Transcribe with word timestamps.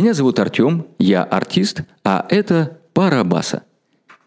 Меня 0.00 0.14
зовут 0.14 0.38
Артем, 0.38 0.86
я 0.98 1.22
артист, 1.22 1.82
а 2.04 2.24
это 2.30 2.78
Парабаса. 2.94 3.64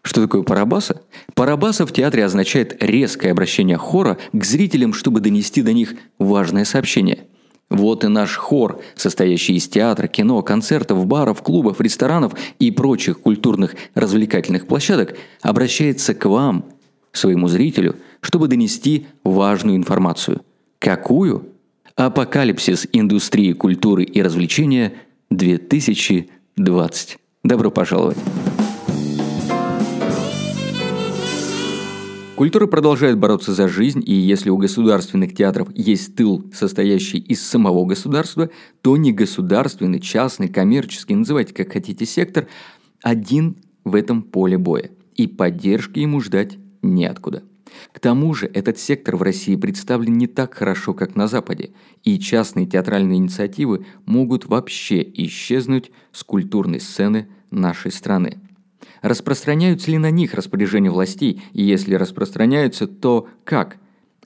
Что 0.02 0.22
такое 0.22 0.42
парабаса? 0.44 1.02
Парабаса 1.34 1.84
в 1.84 1.92
театре 1.92 2.24
означает 2.24 2.80
резкое 2.80 3.32
обращение 3.32 3.76
хора 3.76 4.18
к 4.32 4.44
зрителям, 4.44 4.92
чтобы 4.92 5.18
донести 5.18 5.62
до 5.62 5.72
них 5.72 5.94
важное 6.20 6.64
сообщение. 6.64 7.26
Вот 7.70 8.04
и 8.04 8.06
наш 8.06 8.36
хор, 8.36 8.82
состоящий 8.94 9.56
из 9.56 9.66
театра, 9.66 10.06
кино, 10.06 10.42
концертов, 10.42 11.06
баров, 11.06 11.42
клубов, 11.42 11.80
ресторанов 11.80 12.34
и 12.60 12.70
прочих 12.70 13.18
культурных 13.18 13.74
развлекательных 13.96 14.68
площадок, 14.68 15.16
обращается 15.42 16.14
к 16.14 16.24
вам, 16.26 16.66
своему 17.10 17.48
зрителю, 17.48 17.96
чтобы 18.20 18.46
донести 18.46 19.08
важную 19.24 19.76
информацию. 19.76 20.42
Какую? 20.78 21.48
Апокалипсис 21.96 22.86
индустрии 22.92 23.52
культуры 23.54 24.04
и 24.04 24.22
развлечения 24.22 24.92
2020. 25.36 27.18
Добро 27.42 27.70
пожаловать! 27.70 28.18
Культура 32.36 32.66
продолжает 32.66 33.16
бороться 33.16 33.52
за 33.52 33.68
жизнь, 33.68 34.02
и 34.04 34.12
если 34.12 34.50
у 34.50 34.56
государственных 34.56 35.34
театров 35.36 35.68
есть 35.72 36.16
тыл, 36.16 36.50
состоящий 36.52 37.18
из 37.18 37.46
самого 37.46 37.84
государства, 37.86 38.50
то 38.82 38.96
негосударственный, 38.96 40.00
частный, 40.00 40.48
коммерческий, 40.48 41.14
называйте 41.14 41.54
как 41.54 41.72
хотите, 41.72 42.04
сектор, 42.04 42.48
один 43.02 43.58
в 43.84 43.94
этом 43.94 44.22
поле 44.22 44.58
боя. 44.58 44.90
И 45.14 45.28
поддержки 45.28 46.00
ему 46.00 46.20
ждать 46.20 46.58
неоткуда. 46.82 47.44
К 47.92 48.00
тому 48.00 48.34
же 48.34 48.46
этот 48.46 48.78
сектор 48.78 49.16
в 49.16 49.22
России 49.22 49.56
представлен 49.56 50.14
не 50.14 50.26
так 50.26 50.54
хорошо, 50.54 50.94
как 50.94 51.16
на 51.16 51.26
Западе, 51.26 51.72
и 52.02 52.18
частные 52.18 52.66
театральные 52.66 53.18
инициативы 53.18 53.86
могут 54.06 54.46
вообще 54.46 55.02
исчезнуть 55.02 55.90
с 56.12 56.24
культурной 56.24 56.80
сцены 56.80 57.28
нашей 57.50 57.92
страны. 57.92 58.38
Распространяются 59.02 59.90
ли 59.90 59.98
на 59.98 60.10
них 60.10 60.34
распоряжения 60.34 60.90
властей, 60.90 61.42
и 61.52 61.62
если 61.62 61.94
распространяются, 61.94 62.86
то 62.86 63.28
как? 63.44 63.76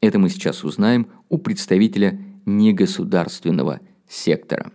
Это 0.01 0.19
мы 0.19 0.29
сейчас 0.29 0.65
узнаем 0.65 1.09
у 1.29 1.39
представителя 1.39 2.19
негосударственного 2.47 3.81
сектора. 4.09 4.73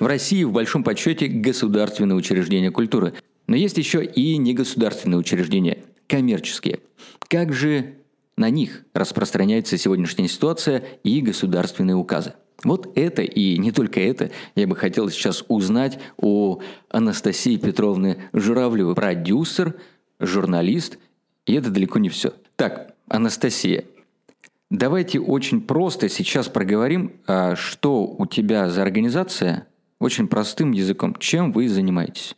В 0.00 0.06
России 0.06 0.44
в 0.44 0.52
большом 0.52 0.84
подсчете 0.84 1.26
государственные 1.26 2.16
учреждения 2.16 2.70
культуры– 2.70 3.14
но 3.48 3.56
есть 3.56 3.78
еще 3.78 4.04
и 4.04 4.36
негосударственные 4.36 5.18
учреждения, 5.18 5.78
коммерческие. 6.06 6.80
Как 7.26 7.52
же 7.52 7.94
на 8.36 8.50
них 8.50 8.84
распространяется 8.94 9.76
сегодняшняя 9.76 10.28
ситуация 10.28 10.84
и 11.02 11.20
государственные 11.20 11.96
указы? 11.96 12.34
Вот 12.62 12.92
это 12.96 13.22
и 13.22 13.56
не 13.58 13.72
только 13.72 14.00
это 14.00 14.30
я 14.54 14.66
бы 14.66 14.76
хотел 14.76 15.08
сейчас 15.10 15.44
узнать 15.48 15.98
у 16.16 16.60
Анастасии 16.90 17.56
Петровны 17.56 18.18
Журавлевой, 18.32 18.94
продюсер, 18.94 19.76
журналист, 20.20 20.98
и 21.46 21.54
это 21.54 21.70
далеко 21.70 21.98
не 21.98 22.08
все. 22.10 22.34
Так, 22.56 22.94
Анастасия, 23.08 23.84
давайте 24.70 25.20
очень 25.20 25.62
просто 25.62 26.08
сейчас 26.08 26.48
проговорим, 26.48 27.12
а 27.26 27.56
что 27.56 28.04
у 28.04 28.26
тебя 28.26 28.68
за 28.68 28.82
организация, 28.82 29.66
очень 30.00 30.28
простым 30.28 30.72
языком, 30.72 31.14
чем 31.18 31.52
вы 31.52 31.68
занимаетесь. 31.68 32.34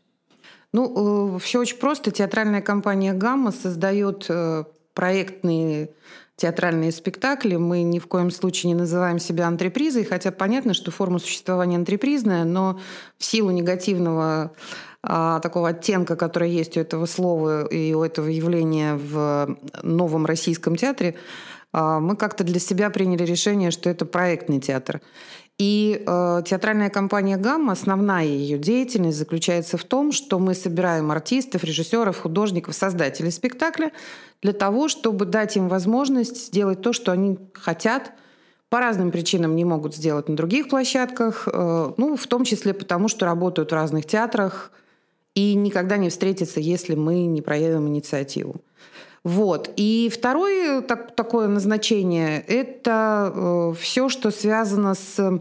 Ну, 0.72 1.36
э, 1.36 1.38
все 1.40 1.60
очень 1.60 1.78
просто. 1.78 2.10
Театральная 2.10 2.62
компания 2.62 3.12
«Гамма» 3.12 3.52
создает 3.52 4.26
э, 4.28 4.64
проектные 4.94 5.90
театральные 6.36 6.90
спектакли. 6.92 7.56
Мы 7.56 7.82
ни 7.82 7.98
в 7.98 8.06
коем 8.06 8.30
случае 8.30 8.72
не 8.72 8.74
называем 8.74 9.18
себя 9.18 9.46
антрепризой, 9.46 10.04
хотя 10.04 10.32
понятно, 10.32 10.72
что 10.72 10.90
форма 10.90 11.18
существования 11.18 11.76
антрепризная, 11.76 12.44
но 12.44 12.80
в 13.18 13.24
силу 13.24 13.50
негативного 13.50 14.52
а, 15.02 15.40
такого 15.40 15.68
оттенка, 15.68 16.16
который 16.16 16.50
есть 16.50 16.78
у 16.78 16.80
этого 16.80 17.04
слова 17.04 17.66
и 17.66 17.92
у 17.92 18.02
этого 18.02 18.28
явления 18.28 18.94
в 18.94 19.58
новом 19.82 20.24
российском 20.24 20.76
театре, 20.76 21.16
а, 21.72 22.00
мы 22.00 22.16
как-то 22.16 22.42
для 22.42 22.58
себя 22.58 22.88
приняли 22.88 23.24
решение, 23.24 23.70
что 23.70 23.90
это 23.90 24.06
проектный 24.06 24.60
театр. 24.60 25.02
И 25.60 26.02
э, 26.06 26.42
театральная 26.46 26.88
компания 26.88 27.36
«Гамма», 27.36 27.72
основная 27.72 28.24
ее 28.24 28.56
деятельность 28.56 29.18
заключается 29.18 29.76
в 29.76 29.84
том, 29.84 30.10
что 30.10 30.38
мы 30.38 30.54
собираем 30.54 31.10
артистов, 31.10 31.64
режиссеров, 31.64 32.18
художников, 32.18 32.74
создателей 32.74 33.30
спектакля 33.30 33.92
для 34.40 34.54
того, 34.54 34.88
чтобы 34.88 35.26
дать 35.26 35.58
им 35.58 35.68
возможность 35.68 36.46
сделать 36.46 36.80
то, 36.80 36.94
что 36.94 37.12
они 37.12 37.36
хотят, 37.52 38.12
по 38.70 38.80
разным 38.80 39.10
причинам 39.10 39.54
не 39.54 39.66
могут 39.66 39.94
сделать 39.94 40.30
на 40.30 40.36
других 40.36 40.70
площадках, 40.70 41.46
э, 41.46 41.92
ну, 41.94 42.16
в 42.16 42.26
том 42.26 42.44
числе 42.44 42.72
потому, 42.72 43.08
что 43.08 43.26
работают 43.26 43.70
в 43.70 43.74
разных 43.74 44.06
театрах 44.06 44.72
и 45.34 45.52
никогда 45.52 45.98
не 45.98 46.08
встретятся, 46.08 46.60
если 46.60 46.94
мы 46.94 47.26
не 47.26 47.42
проявим 47.42 47.86
инициативу. 47.86 48.62
Вот. 49.22 49.70
И 49.76 50.10
второе 50.12 50.80
так, 50.80 51.14
такое 51.14 51.46
назначение– 51.46 52.40
это 52.48 53.30
э, 53.34 53.74
все, 53.78 54.08
что 54.08 54.30
связано 54.30 54.94
с 54.94 55.40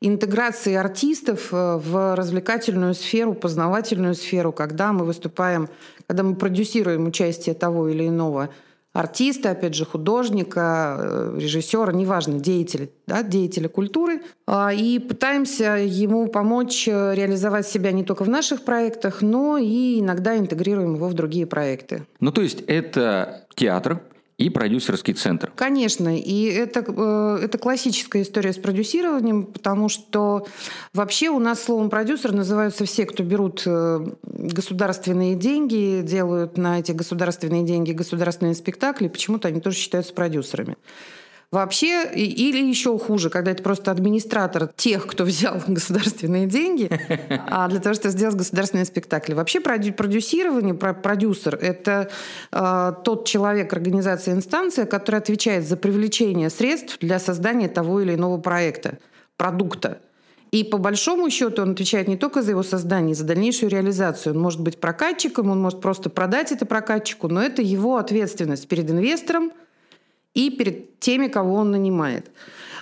интеграцией 0.00 0.76
артистов 0.76 1.52
э, 1.52 1.76
в 1.76 2.16
развлекательную 2.16 2.94
сферу, 2.94 3.34
познавательную 3.34 4.16
сферу, 4.16 4.52
когда 4.52 4.92
мы 4.92 5.04
выступаем, 5.04 5.68
когда 6.08 6.24
мы 6.24 6.34
продюсируем 6.34 7.06
участие 7.06 7.54
того 7.54 7.88
или 7.88 8.08
иного 8.08 8.48
артиста, 8.92 9.50
опять 9.52 9.74
же, 9.74 9.84
художника, 9.84 10.96
э, 10.98 11.38
режиссера, 11.38 11.92
неважно, 11.92 12.38
деятеля, 12.38 12.88
да, 13.06 13.22
деятеля 13.22 13.68
культуры, 13.68 14.22
а, 14.46 14.72
и 14.72 14.98
пытаемся 14.98 15.76
ему 15.78 16.26
помочь 16.28 16.86
э, 16.88 17.14
реализовать 17.14 17.66
себя 17.66 17.92
не 17.92 18.04
только 18.04 18.24
в 18.24 18.28
наших 18.28 18.64
проектах, 18.64 19.22
но 19.22 19.56
и 19.58 20.00
иногда 20.00 20.36
интегрируем 20.36 20.94
его 20.94 21.08
в 21.08 21.14
другие 21.14 21.46
проекты. 21.46 22.06
Ну, 22.20 22.32
то 22.32 22.42
есть 22.42 22.62
это 22.66 23.46
театр, 23.54 24.02
и 24.38 24.50
продюсерский 24.50 25.14
центр. 25.14 25.52
Конечно, 25.54 26.18
и 26.18 26.44
это, 26.46 26.84
э, 26.86 27.44
это 27.44 27.58
классическая 27.58 28.22
история 28.22 28.52
с 28.52 28.58
продюсированием, 28.58 29.44
потому 29.44 29.88
что 29.88 30.46
вообще 30.94 31.28
у 31.28 31.38
нас 31.38 31.62
словом 31.62 31.90
продюсер 31.90 32.32
называются 32.32 32.84
все, 32.84 33.06
кто 33.06 33.22
берут 33.22 33.62
э, 33.66 34.06
государственные 34.22 35.36
деньги, 35.36 36.02
делают 36.02 36.56
на 36.56 36.80
эти 36.80 36.92
государственные 36.92 37.62
деньги 37.64 37.92
государственные 37.92 38.54
спектакли, 38.54 39.08
почему-то 39.08 39.48
они 39.48 39.60
тоже 39.60 39.76
считаются 39.76 40.12
продюсерами. 40.14 40.76
Вообще, 41.52 42.10
или 42.14 42.66
еще 42.66 42.98
хуже, 42.98 43.28
когда 43.28 43.50
это 43.50 43.62
просто 43.62 43.90
администратор 43.90 44.70
тех, 44.74 45.06
кто 45.06 45.24
взял 45.24 45.60
государственные 45.66 46.46
деньги 46.46 46.90
а 47.46 47.68
для 47.68 47.78
того, 47.78 47.94
чтобы 47.94 48.12
сделать 48.12 48.36
государственные 48.36 48.86
спектакли. 48.86 49.34
Вообще 49.34 49.60
продюсирование, 49.60 50.72
продюсер– 50.72 51.54
это 51.60 52.08
э, 52.52 52.92
тот 53.04 53.26
человек, 53.26 53.70
организация, 53.74 54.32
инстанция, 54.32 54.86
которая 54.86 55.20
отвечает 55.20 55.68
за 55.68 55.76
привлечение 55.76 56.48
средств 56.48 56.96
для 57.00 57.18
создания 57.18 57.68
того 57.68 58.00
или 58.00 58.14
иного 58.14 58.38
проекта, 58.38 58.98
продукта. 59.36 60.00
И 60.52 60.64
по 60.64 60.78
большому 60.78 61.28
счету 61.28 61.62
он 61.62 61.72
отвечает 61.72 62.08
не 62.08 62.16
только 62.16 62.40
за 62.40 62.52
его 62.52 62.62
создание, 62.62 63.14
за 63.14 63.24
дальнейшую 63.24 63.68
реализацию. 63.68 64.34
Он 64.34 64.40
может 64.40 64.60
быть 64.60 64.80
прокатчиком, 64.80 65.50
он 65.50 65.60
может 65.60 65.82
просто 65.82 66.08
продать 66.08 66.50
это 66.50 66.64
прокатчику, 66.64 67.28
но 67.28 67.42
это 67.42 67.60
его 67.60 67.98
ответственность 67.98 68.68
перед 68.68 68.90
инвестором– 68.90 69.52
и 70.34 70.50
перед 70.50 70.98
теми, 71.00 71.28
кого 71.28 71.54
он 71.54 71.70
нанимает. 71.70 72.30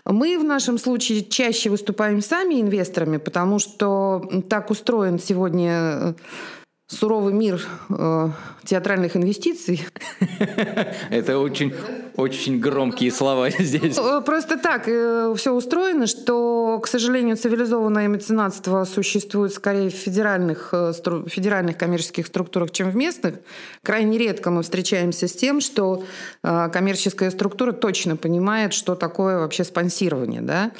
Мы 0.04 0.38
в 0.38 0.44
нашем 0.44 0.78
случае 0.78 1.24
чаще 1.24 1.70
выступаем 1.70 2.22
сами 2.22 2.60
инвесторами, 2.60 3.18
потому 3.18 3.58
что 3.58 4.28
так 4.48 4.70
устроен 4.70 5.18
сегодня 5.18 5.70
э, 5.70 6.14
суровый 6.88 7.32
мир 7.32 7.60
э, 7.90 8.28
театральных 8.64 9.16
инвестиций. 9.16 9.86
Это 11.10 11.38
очень, 11.38 11.74
очень 12.16 12.60
громкие 12.60 13.10
слова 13.10 13.50
здесь. 13.58 13.98
Э, 13.98 14.20
просто 14.24 14.56
так 14.56 14.84
э, 14.86 15.34
все 15.36 15.52
устроено, 15.52 16.06
что, 16.06 16.80
к 16.82 16.86
сожалению, 16.86 17.36
цивилизованное 17.36 18.08
меценатство 18.08 18.84
существует 18.84 19.52
скорее 19.52 19.90
в 19.90 19.94
федеральных, 19.94 20.70
э, 20.72 20.92
федеральных 21.28 21.76
коммерческих 21.76 22.26
структурах, 22.26 22.70
чем 22.70 22.90
в 22.90 22.96
местных. 22.96 23.36
Крайне 23.82 24.18
редко 24.18 24.50
мы 24.50 24.62
встречаемся 24.62 25.28
с 25.28 25.32
тем, 25.32 25.60
что 25.60 26.02
коммерческая 26.42 27.30
структура 27.30 27.72
точно 27.72 28.16
понимает, 28.16 28.72
что 28.72 28.94
такое 28.94 29.38
вообще 29.38 29.64
спонсирование. 29.64 30.40
Да? 30.40 30.72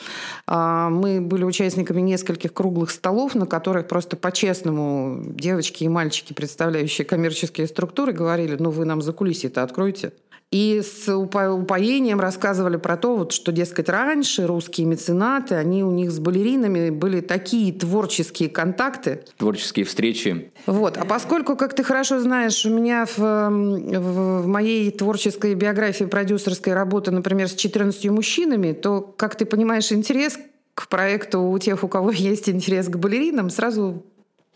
А, 0.46 0.90
мы 0.90 1.20
были 1.20 1.44
участниками 1.44 2.00
нескольких 2.00 2.52
круглых 2.52 2.90
столов, 2.90 3.34
на 3.34 3.46
которых 3.46 3.88
просто 3.88 4.16
по-честному 4.16 5.22
девочки 5.24 5.84
и 5.84 5.88
мальчики, 5.88 6.32
представляющие 6.32 7.04
коммерческие 7.04 7.66
структуры, 7.66 8.12
говорили, 8.12 8.56
ну 8.58 8.70
вы 8.70 8.84
нам 8.84 9.02
за 9.02 9.12
кулисье-то 9.12 9.62
откройте. 9.62 10.12
И 10.50 10.82
с 10.82 11.08
упоением 11.14 12.18
рассказывали 12.18 12.76
про 12.76 12.96
то, 12.96 13.16
вот, 13.16 13.32
что, 13.32 13.52
дескать, 13.52 13.88
раньше 13.88 14.48
русские 14.48 14.88
меценаты, 14.88 15.54
они 15.54 15.84
у 15.84 15.92
них 15.92 16.10
с 16.10 16.18
балеринами 16.18 16.90
были 16.90 17.20
такие 17.20 17.72
творческие 17.72 18.48
контакты. 18.48 19.20
Творческие 19.36 19.84
встречи. 19.84 20.50
Вот. 20.66 20.96
А 20.96 21.04
поскольку, 21.04 21.54
как 21.54 21.74
ты 21.74 21.84
хорошо 21.84 22.18
знаешь, 22.18 22.66
у 22.66 22.70
меня 22.70 23.06
в, 23.06 23.18
в, 23.18 24.42
в 24.42 24.46
моей 24.48 24.90
творческой 24.90 25.54
биографии 25.54 26.04
продюсерской 26.04 26.74
работы, 26.74 27.12
например, 27.12 27.48
с 27.48 27.54
14 27.54 28.10
мужчинами, 28.10 28.72
то, 28.72 29.02
как 29.02 29.36
ты 29.36 29.46
понимаешь, 29.46 29.92
интерес 29.92 30.36
к 30.74 30.88
проекту 30.88 31.42
у 31.42 31.58
тех, 31.58 31.84
у 31.84 31.88
кого 31.88 32.10
есть 32.12 32.48
интерес 32.48 32.88
к 32.88 32.96
балеринам, 32.96 33.50
сразу 33.50 34.04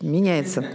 меняется. 0.01 0.65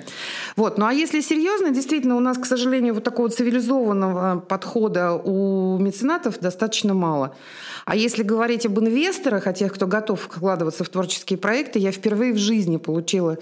Вот. 0.56 0.78
Ну 0.78 0.86
а 0.86 0.92
если 0.92 1.20
серьезно, 1.20 1.70
действительно, 1.70 2.16
у 2.16 2.20
нас, 2.20 2.38
к 2.38 2.46
сожалению, 2.46 2.94
вот 2.94 3.04
такого 3.04 3.28
цивилизованного 3.28 4.40
подхода 4.40 5.12
у 5.12 5.78
меценатов 5.78 6.40
достаточно 6.40 6.94
мало. 6.94 7.36
А 7.84 7.96
если 7.96 8.22
говорить 8.22 8.66
об 8.66 8.78
инвесторах, 8.78 9.46
о 9.46 9.52
тех, 9.52 9.74
кто 9.74 9.86
готов 9.86 10.20
вкладываться 10.20 10.84
в 10.84 10.88
творческие 10.88 11.38
проекты, 11.38 11.78
я 11.78 11.92
впервые 11.92 12.32
в 12.32 12.38
жизни 12.38 12.76
получила 12.76 13.38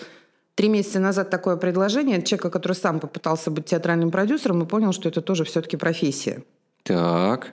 три 0.55 0.69
месяца 0.69 0.99
назад 0.99 1.31
такое 1.31 1.57
предложение 1.57 2.19
от 2.19 2.25
человека, 2.25 2.51
который 2.51 2.73
сам 2.73 2.99
попытался 2.99 3.51
быть 3.51 3.67
театральным 3.67 4.11
продюсером 4.11 4.63
и 4.63 4.67
понял, 4.67 4.93
что 4.93 5.09
это 5.09 5.23
тоже 5.23 5.45
все-таки 5.45 5.77
профессия. 5.77 6.43
Так. 6.83 7.53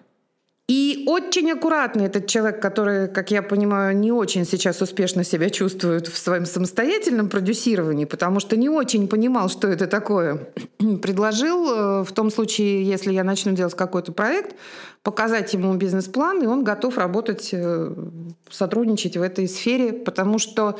И 0.67 1.03
очень 1.05 1.51
аккуратный 1.51 2.05
этот 2.05 2.25
человек, 2.25 2.59
который, 2.59 3.07
как 3.07 3.29
я 3.29 3.43
понимаю, 3.43 3.95
не 3.95 4.11
очень 4.11 4.45
сейчас 4.45 4.81
успешно 4.81 5.23
себя 5.23 5.51
чувствует 5.51 6.07
в 6.07 6.17
своем 6.17 6.47
самостоятельном 6.47 7.29
продюсировании, 7.29 8.05
потому 8.05 8.39
что 8.39 8.57
не 8.57 8.67
очень 8.67 9.07
понимал, 9.07 9.49
что 9.49 9.67
это 9.67 9.85
такое, 9.85 10.49
предложил 11.03 11.71
э, 11.71 12.03
в 12.03 12.11
том 12.13 12.31
случае, 12.31 12.83
если 12.83 13.13
я 13.13 13.23
начну 13.23 13.51
делать 13.51 13.75
какой-то 13.75 14.11
проект, 14.11 14.55
показать 15.03 15.53
ему 15.53 15.71
бизнес-план, 15.75 16.41
и 16.41 16.47
он 16.47 16.63
готов 16.63 16.97
работать, 16.97 17.49
э, 17.51 17.93
сотрудничать 18.49 19.17
в 19.17 19.21
этой 19.21 19.47
сфере, 19.47 19.93
потому 19.93 20.39
что 20.39 20.79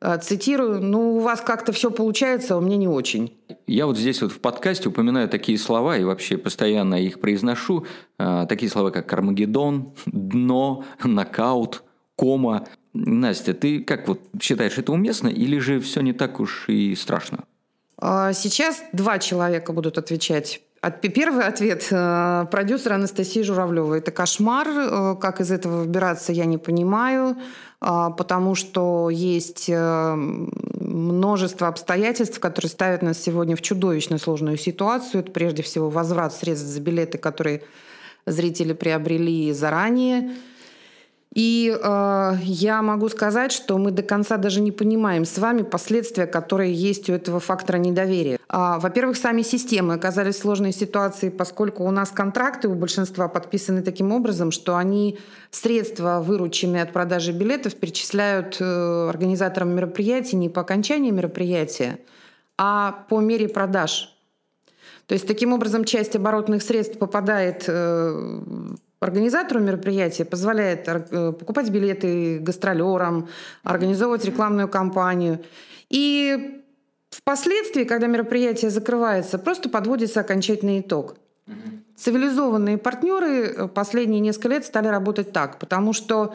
цитирую, 0.00 0.80
ну, 0.80 1.16
у 1.16 1.20
вас 1.20 1.40
как-то 1.40 1.72
все 1.72 1.90
получается, 1.90 2.54
а 2.54 2.58
у 2.58 2.60
меня 2.60 2.76
не 2.76 2.86
очень. 2.86 3.36
Я 3.66 3.86
вот 3.86 3.98
здесь 3.98 4.22
вот 4.22 4.30
в 4.30 4.38
подкасте 4.38 4.88
упоминаю 4.88 5.28
такие 5.28 5.58
слова 5.58 5.96
и 5.96 6.04
вообще 6.04 6.38
постоянно 6.38 6.94
их 6.94 7.20
произношу. 7.20 7.84
Э, 8.18 8.46
такие 8.48 8.70
слова, 8.70 8.90
как 8.90 9.12
«Армагеддон», 9.12 9.92
«Дно», 10.06 10.84
«Нокаут», 11.02 11.82
«Кома». 12.14 12.66
Настя, 12.94 13.54
ты 13.54 13.82
как 13.82 14.08
вот 14.08 14.20
считаешь, 14.40 14.78
это 14.78 14.92
уместно 14.92 15.28
или 15.28 15.58
же 15.58 15.80
все 15.80 16.00
не 16.00 16.12
так 16.12 16.40
уж 16.40 16.68
и 16.68 16.94
страшно? 16.94 17.44
А, 17.96 18.32
сейчас 18.32 18.82
два 18.92 19.18
человека 19.18 19.72
будут 19.72 19.98
отвечать 19.98 20.62
Первый 21.02 21.44
ответ 21.44 21.88
э, 21.90 22.46
продюсера 22.52 22.94
Анастасии 22.94 23.42
Журавлевой. 23.42 23.98
Это 23.98 24.12
кошмар. 24.12 25.16
Как 25.18 25.40
из 25.40 25.50
этого 25.50 25.80
выбираться, 25.80 26.32
я 26.32 26.44
не 26.44 26.56
понимаю. 26.56 27.36
А, 27.80 28.10
потому 28.10 28.54
что 28.54 29.08
есть 29.10 29.66
э, 29.68 30.14
множество 30.14 31.68
обстоятельств, 31.68 32.40
которые 32.40 32.70
ставят 32.70 33.02
нас 33.02 33.18
сегодня 33.18 33.56
в 33.56 33.62
чудовищно 33.62 34.18
сложную 34.18 34.56
ситуацию. 34.56 35.20
Это 35.22 35.30
прежде 35.30 35.62
всего 35.62 35.88
возврат 35.88 36.34
средств 36.34 36.66
за 36.66 36.80
билеты, 36.80 37.18
которые 37.18 37.62
зрители 38.26 38.72
приобрели 38.72 39.52
заранее– 39.52 40.32
и 41.34 41.76
э, 41.78 42.32
я 42.42 42.82
могу 42.82 43.08
сказать, 43.08 43.52
что 43.52 43.76
мы 43.76 43.90
до 43.90 44.02
конца 44.02 44.38
даже 44.38 44.60
не 44.60 44.72
понимаем 44.72 45.24
с 45.24 45.36
вами 45.38 45.62
последствия, 45.62 46.26
которые 46.26 46.72
есть 46.72 47.10
у 47.10 47.12
этого 47.12 47.38
фактора 47.38 47.76
недоверия. 47.76 48.38
А, 48.48 48.78
во-первых, 48.78 49.16
сами 49.18 49.42
системы 49.42 49.94
оказались 49.94 50.36
в 50.36 50.40
сложной 50.40 50.72
ситуации, 50.72 51.28
поскольку 51.28 51.84
у 51.84 51.90
нас 51.90 52.10
контракты 52.10 52.68
у 52.68 52.74
большинства 52.74 53.28
подписаны 53.28 53.82
таким 53.82 54.12
образом, 54.12 54.50
что 54.50 54.76
они 54.76 55.18
средства, 55.50 56.20
вырученные 56.22 56.82
от 56.82 56.92
продажи 56.92 57.32
билетов, 57.32 57.74
перечисляют 57.74 58.56
э, 58.60 59.08
организаторам 59.08 59.74
мероприятий 59.74 60.36
не 60.36 60.48
по 60.48 60.62
окончании 60.62 61.10
мероприятия, 61.10 61.98
а 62.56 63.04
по 63.10 63.20
мере 63.20 63.48
продаж. 63.48 64.14
То 65.06 65.14
есть 65.14 65.26
таким 65.26 65.52
образом 65.52 65.84
часть 65.84 66.16
оборотных 66.16 66.62
средств 66.62 66.98
попадает 66.98 67.64
э, 67.66 68.40
Организатору 69.00 69.60
мероприятия 69.60 70.24
позволяет 70.24 70.88
э, 70.88 71.32
покупать 71.32 71.70
билеты 71.70 72.40
гастролерам, 72.40 73.28
организовывать 73.62 74.24
рекламную 74.24 74.68
кампанию. 74.68 75.44
И 75.88 76.62
впоследствии, 77.10 77.84
когда 77.84 78.08
мероприятие 78.08 78.70
закрывается, 78.70 79.38
просто 79.38 79.68
подводится 79.68 80.20
окончательный 80.20 80.80
итог. 80.80 81.16
Цивилизованные 81.96 82.76
партнеры 82.76 83.44
э, 83.44 83.68
последние 83.68 84.20
несколько 84.20 84.48
лет 84.48 84.66
стали 84.66 84.88
работать 84.88 85.32
так, 85.32 85.58
потому 85.58 85.92
что 85.92 86.34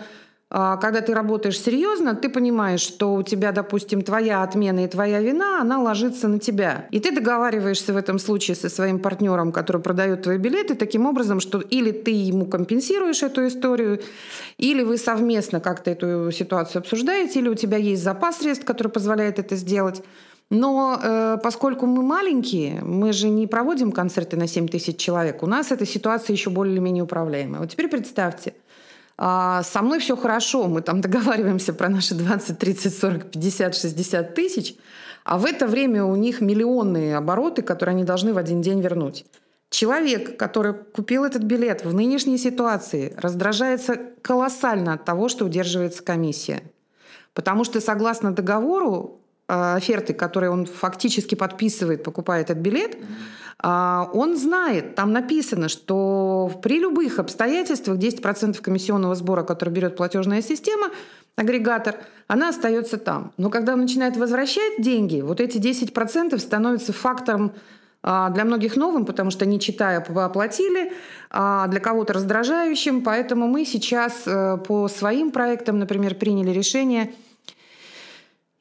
когда 0.53 1.01
ты 1.01 1.15
работаешь 1.15 1.59
серьезно, 1.59 2.13
ты 2.13 2.29
понимаешь, 2.29 2.81
что 2.81 3.15
у 3.15 3.23
тебя, 3.23 3.51
допустим, 3.51 4.03
твоя 4.03 4.43
отмена 4.43 4.85
и 4.85 4.87
твоя 4.87 5.19
вина, 5.19 5.59
она 5.59 5.81
ложится 5.81 6.27
на 6.27 6.37
тебя. 6.37 6.85
И 6.91 6.99
ты 6.99 7.11
договариваешься 7.11 7.91
в 7.91 7.97
этом 7.97 8.19
случае 8.19 8.55
со 8.55 8.69
своим 8.69 8.99
партнером, 8.99 9.51
который 9.51 9.81
продает 9.81 10.21
твои 10.21 10.37
билеты, 10.37 10.75
таким 10.75 11.07
образом, 11.07 11.39
что 11.39 11.59
или 11.59 11.91
ты 11.91 12.11
ему 12.11 12.45
компенсируешь 12.45 13.23
эту 13.23 13.47
историю, 13.47 14.01
или 14.59 14.83
вы 14.83 14.97
совместно 14.97 15.59
как-то 15.59 15.89
эту 15.89 16.31
ситуацию 16.31 16.81
обсуждаете, 16.81 17.39
или 17.39 17.49
у 17.49 17.55
тебя 17.55 17.77
есть 17.77 18.03
запас 18.03 18.37
средств, 18.37 18.65
который 18.65 18.89
позволяет 18.89 19.39
это 19.39 19.55
сделать. 19.55 20.03
Но 20.51 20.99
э, 21.01 21.37
поскольку 21.41 21.87
мы 21.87 22.03
маленькие, 22.03 22.81
мы 22.83 23.11
же 23.11 23.29
не 23.29 23.47
проводим 23.47 23.91
концерты 23.91 24.37
на 24.37 24.47
7 24.47 24.67
тысяч 24.67 24.97
человек, 24.97 25.41
у 25.41 25.47
нас 25.47 25.71
эта 25.71 25.85
ситуация 25.87 26.35
еще 26.35 26.51
более-менее 26.51 27.03
управляемая. 27.03 27.61
Вот 27.61 27.71
теперь 27.71 27.87
представьте, 27.87 28.51
а, 28.51 28.62
со 29.17 29.81
мной 29.81 29.99
все 29.99 30.15
хорошо, 30.15 30.67
мы 30.67 30.81
там 30.81 31.01
договариваемся 31.01 31.73
про 31.73 31.89
наши 31.89 32.15
20, 32.15 32.57
30, 32.57 32.97
40, 32.97 33.31
50, 33.31 33.75
60 33.75 34.35
тысяч, 34.35 34.75
а 35.23 35.37
в 35.37 35.45
это 35.45 35.67
время 35.67 36.03
у 36.03 36.15
них 36.15 36.41
миллионные 36.41 37.17
обороты, 37.17 37.61
которые 37.61 37.93
они 37.93 38.03
должны 38.03 38.33
в 38.33 38.37
один 38.37 38.61
день 38.61 38.81
вернуть. 38.81 39.25
Человек, 39.69 40.37
который 40.37 40.73
купил 40.73 41.25
этот 41.25 41.43
билет 41.43 41.83
в 41.83 41.93
нынешней 41.93 42.37
ситуации, 42.37 43.15
раздражается 43.17 43.97
колоссально 44.21 44.93
от 44.93 45.05
того, 45.05 45.29
что 45.29 45.45
удерживается 45.45 46.03
комиссия. 46.03 46.61
Потому 47.33 47.63
что 47.63 47.81
согласно 47.81 48.31
договору 48.31 49.19
а, 49.47 49.75
оферты, 49.75 50.13
которые 50.13 50.51
он 50.51 50.67
фактически 50.67 51.33
подписывает, 51.33 52.03
покупая 52.03 52.41
этот 52.41 52.59
билет, 52.59 52.95
а, 52.95 53.01
он 53.61 54.37
знает, 54.37 54.95
там 54.95 55.13
написано, 55.13 55.69
что 55.69 56.51
при 56.61 56.79
любых 56.79 57.19
обстоятельствах 57.19 57.97
10% 57.97 58.61
комиссионного 58.61 59.15
сбора, 59.15 59.43
который 59.43 59.69
берет 59.69 59.95
платежная 59.95 60.41
система, 60.41 60.89
агрегатор, 61.35 61.95
она 62.27 62.49
остается 62.49 62.97
там. 62.97 63.31
Но 63.37 63.49
когда 63.49 63.73
он 63.73 63.81
начинает 63.81 64.17
возвращать 64.17 64.81
деньги, 64.81 65.21
вот 65.21 65.39
эти 65.39 65.57
10% 65.57 66.37
становятся 66.37 66.93
фактором 66.93 67.53
а, 68.01 68.29
для 68.29 68.43
многих 68.43 68.75
новым, 68.75 69.05
потому 69.05 69.31
что 69.31 69.45
не 69.45 69.59
читая 69.59 69.99
оплатили, 69.99 70.91
а 71.29 71.67
для 71.67 71.79
кого-то 71.79 72.13
раздражающим. 72.13 73.01
Поэтому 73.01 73.47
мы 73.47 73.65
сейчас 73.65 74.23
э, 74.25 74.57
по 74.57 74.87
своим 74.89 75.31
проектам, 75.31 75.79
например, 75.79 76.15
приняли 76.15 76.51
решение– 76.51 77.13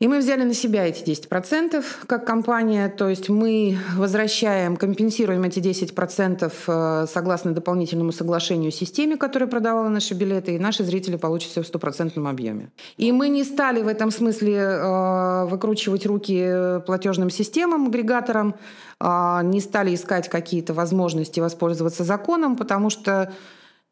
и 0.02 0.09
мы 0.09 0.18
взяли 0.18 0.42
на 0.42 0.52
себя 0.52 0.88
эти 0.88 1.04
10% 1.04 1.85
как 2.09 2.26
компания, 2.26 2.88
то 2.88 3.09
есть 3.09 3.28
мы 3.28 3.78
возвращаем, 3.97 4.76
компенсируем 4.76 5.44
эти 5.44 5.61
10% 5.61 6.52
э, 6.66 7.06
согласно 7.06 7.52
дополнительному 7.52 8.11
соглашению 8.11 8.73
системе, 8.73 9.16
которая 9.16 9.49
продавала 9.49 9.88
наши 9.88 10.14
билеты, 10.14 10.56
и 10.56 10.59
наши 10.59 10.82
зрители 10.82 11.14
получат 11.14 11.52
все 11.52 11.62
в 11.62 11.68
стопроцентном 11.68 12.26
объеме. 12.26 12.73
И 12.97 13.12
мы 13.12 13.28
не 13.28 13.44
стали 13.44 13.80
в 13.80 13.87
этом 13.87 14.11
смысле 14.11 14.56
э, 14.56 15.44
выкручивать 15.44 16.04
руки 16.04 16.80
платежным 16.85 17.30
системам, 17.30 17.87
агрегаторам, 17.87 18.56
э, 18.99 19.40
не 19.44 19.61
стали 19.61 19.94
искать 19.94 20.28
какие-то 20.28 20.75
возможности 20.75 21.38
воспользоваться 21.38 22.02
законом, 22.02 22.56
потому 22.56 22.90
что 22.90 23.32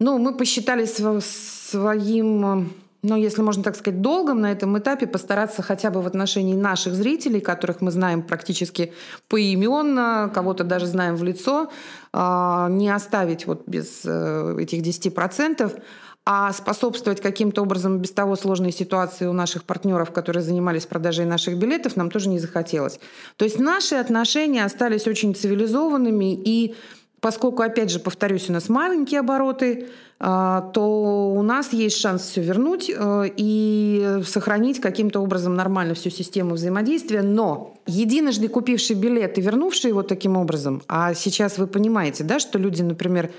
ну, 0.00 0.19
мы 0.19 0.37
посчитали 0.37 0.87
своим 0.87 2.73
но, 3.02 3.16
если 3.16 3.42
можно 3.42 3.62
так 3.62 3.76
сказать, 3.76 4.00
долгом 4.00 4.40
на 4.40 4.52
этом 4.52 4.78
этапе 4.78 5.07
постараться 5.07 5.62
хотя 5.62 5.90
бы 5.90 6.02
в 6.02 6.07
отношении 6.07 6.54
наших 6.54 6.95
зрителей, 6.95 7.40
которых 7.40 7.80
мы 7.80 7.90
знаем 7.90 8.23
практически 8.23 8.92
поименно, 9.28 10.30
кого-то 10.35 10.64
даже 10.64 10.87
знаем 10.87 11.16
в 11.16 11.23
лицо, 11.23 11.71
а, 12.12 12.69
не 12.69 12.90
оставить 12.90 13.47
вот 13.47 13.66
без 13.66 14.02
э, 14.04 14.57
этих 14.61 14.83
10%, 14.83 15.80
а 16.26 16.52
способствовать 16.52 17.21
каким-то 17.21 17.62
образом 17.62 17.99
без 17.99 18.12
того 18.12 18.37
сложной 18.37 18.73
ситуации 18.73 19.26
у 19.26 19.33
наших 19.33 19.64
партнеров, 19.64 20.12
которые 20.12 20.42
занимались 20.42 20.85
продажей 20.85 21.25
наших 21.25 21.57
билетов, 21.57 21.97
нам 21.97 22.11
тоже 22.11 22.28
не 22.28 22.38
захотелось. 22.38 23.00
То 23.37 23.45
есть 23.47 23.59
наши 23.59 23.95
отношения 23.95 24.64
остались 24.64 25.07
очень 25.07 25.35
цивилизованными, 25.35 26.35
и 26.35 26.75
поскольку, 27.21 27.62
опять 27.62 27.91
же, 27.91 28.00
повторюсь, 28.00 28.49
у 28.49 28.53
нас 28.53 28.69
маленькие 28.69 29.21
обороты, 29.21 29.89
а, 30.19 30.71
то 30.73 31.33
у 31.35 31.43
нас 31.43 31.73
есть 31.73 31.99
шанс 31.99 32.23
все 32.23 32.43
вернуть 32.43 32.91
э, 32.95 33.25
и 33.37 34.21
сохранить 34.27 34.79
каким-то 34.79 35.21
образом 35.21 35.55
нормально 35.55 35.95
всю 35.95 36.11
систему 36.11 36.57
взаимодействия. 36.57 37.23
Но 37.23 37.79
единожды 37.87 38.49
купивший 38.49 38.97
билет 38.97 39.39
и 39.39 39.41
вернувший 39.41 39.91
его 39.91 40.03
таким 40.03 40.37
образом, 40.37 40.83
а 40.89 41.15
сейчас 41.15 41.57
вы 41.57 41.67
понимаете, 41.67 42.25
да, 42.25 42.39
что 42.39 42.59
люди, 42.59 42.83
например, 42.83 43.31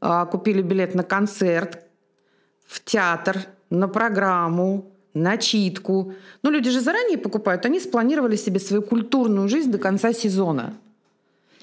а, 0.00 0.26
купили 0.26 0.62
билет 0.62 0.94
на 0.94 1.02
концерт, 1.02 1.84
в 2.66 2.84
театр, 2.84 3.38
на 3.70 3.88
программу, 3.88 4.92
на 5.14 5.36
читку. 5.38 6.12
Ну, 6.42 6.50
люди 6.50 6.70
же 6.70 6.80
заранее 6.80 7.18
покупают, 7.18 7.66
они 7.66 7.80
спланировали 7.80 8.36
себе 8.36 8.60
свою 8.60 8.82
культурную 8.82 9.48
жизнь 9.48 9.72
до 9.72 9.78
конца 9.78 10.12
сезона. 10.12 10.74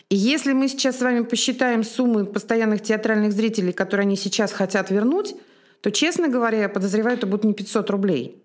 И 0.10 0.16
если 0.16 0.54
мы 0.54 0.68
сейчас 0.68 1.00
с 1.00 1.02
вами 1.02 1.22
посчитаем 1.22 1.84
суммы 1.84 2.26
постоянных 2.26 2.84
театральных 2.84 3.34
зрителей, 3.34 3.74
которые 3.74 4.06
они 4.06 4.16
сейчас 4.16 4.52
хотят 4.52 4.92
вернуть, 4.92 5.36
то, 5.82 5.92
честно 5.92 6.28
говоря, 6.28 6.60
я 6.60 6.70
подозреваю, 6.70 7.18
это 7.18 7.28
будет 7.28 7.44
не 7.44 7.54
500 7.54 7.90
рублей. 7.90 8.42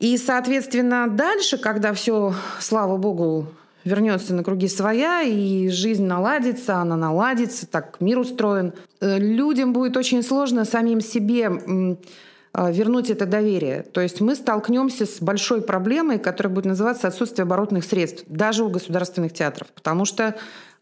И, 0.00 0.16
соответственно, 0.16 1.08
дальше, 1.08 1.58
когда 1.58 1.92
все, 1.92 2.34
слава 2.60 2.98
богу, 2.98 3.48
вернется 3.84 4.34
на 4.34 4.44
круги 4.44 4.68
своя, 4.68 5.22
и 5.22 5.68
жизнь 5.68 6.04
наладится, 6.04 6.76
она 6.76 6.96
наладится, 6.96 7.66
так 7.66 7.96
мир 8.00 8.18
устроен, 8.18 8.74
э, 9.00 9.18
людям 9.18 9.72
будет 9.72 9.96
очень 9.96 10.22
сложно 10.22 10.64
самим 10.64 11.00
себе 11.00 11.50
э, 12.54 12.72
вернуть 12.72 13.10
это 13.10 13.26
доверие. 13.26 13.82
То 13.82 14.00
есть 14.00 14.20
мы 14.20 14.34
столкнемся 14.34 15.06
с 15.06 15.20
большой 15.20 15.62
проблемой, 15.62 16.18
которая 16.18 16.54
будет 16.54 16.66
называться 16.66 17.08
отсутствие 17.08 17.44
оборотных 17.44 17.84
средств, 17.84 18.24
даже 18.26 18.64
у 18.64 18.68
государственных 18.68 19.32
театров. 19.32 19.68
Потому 19.74 20.04
что 20.04 20.34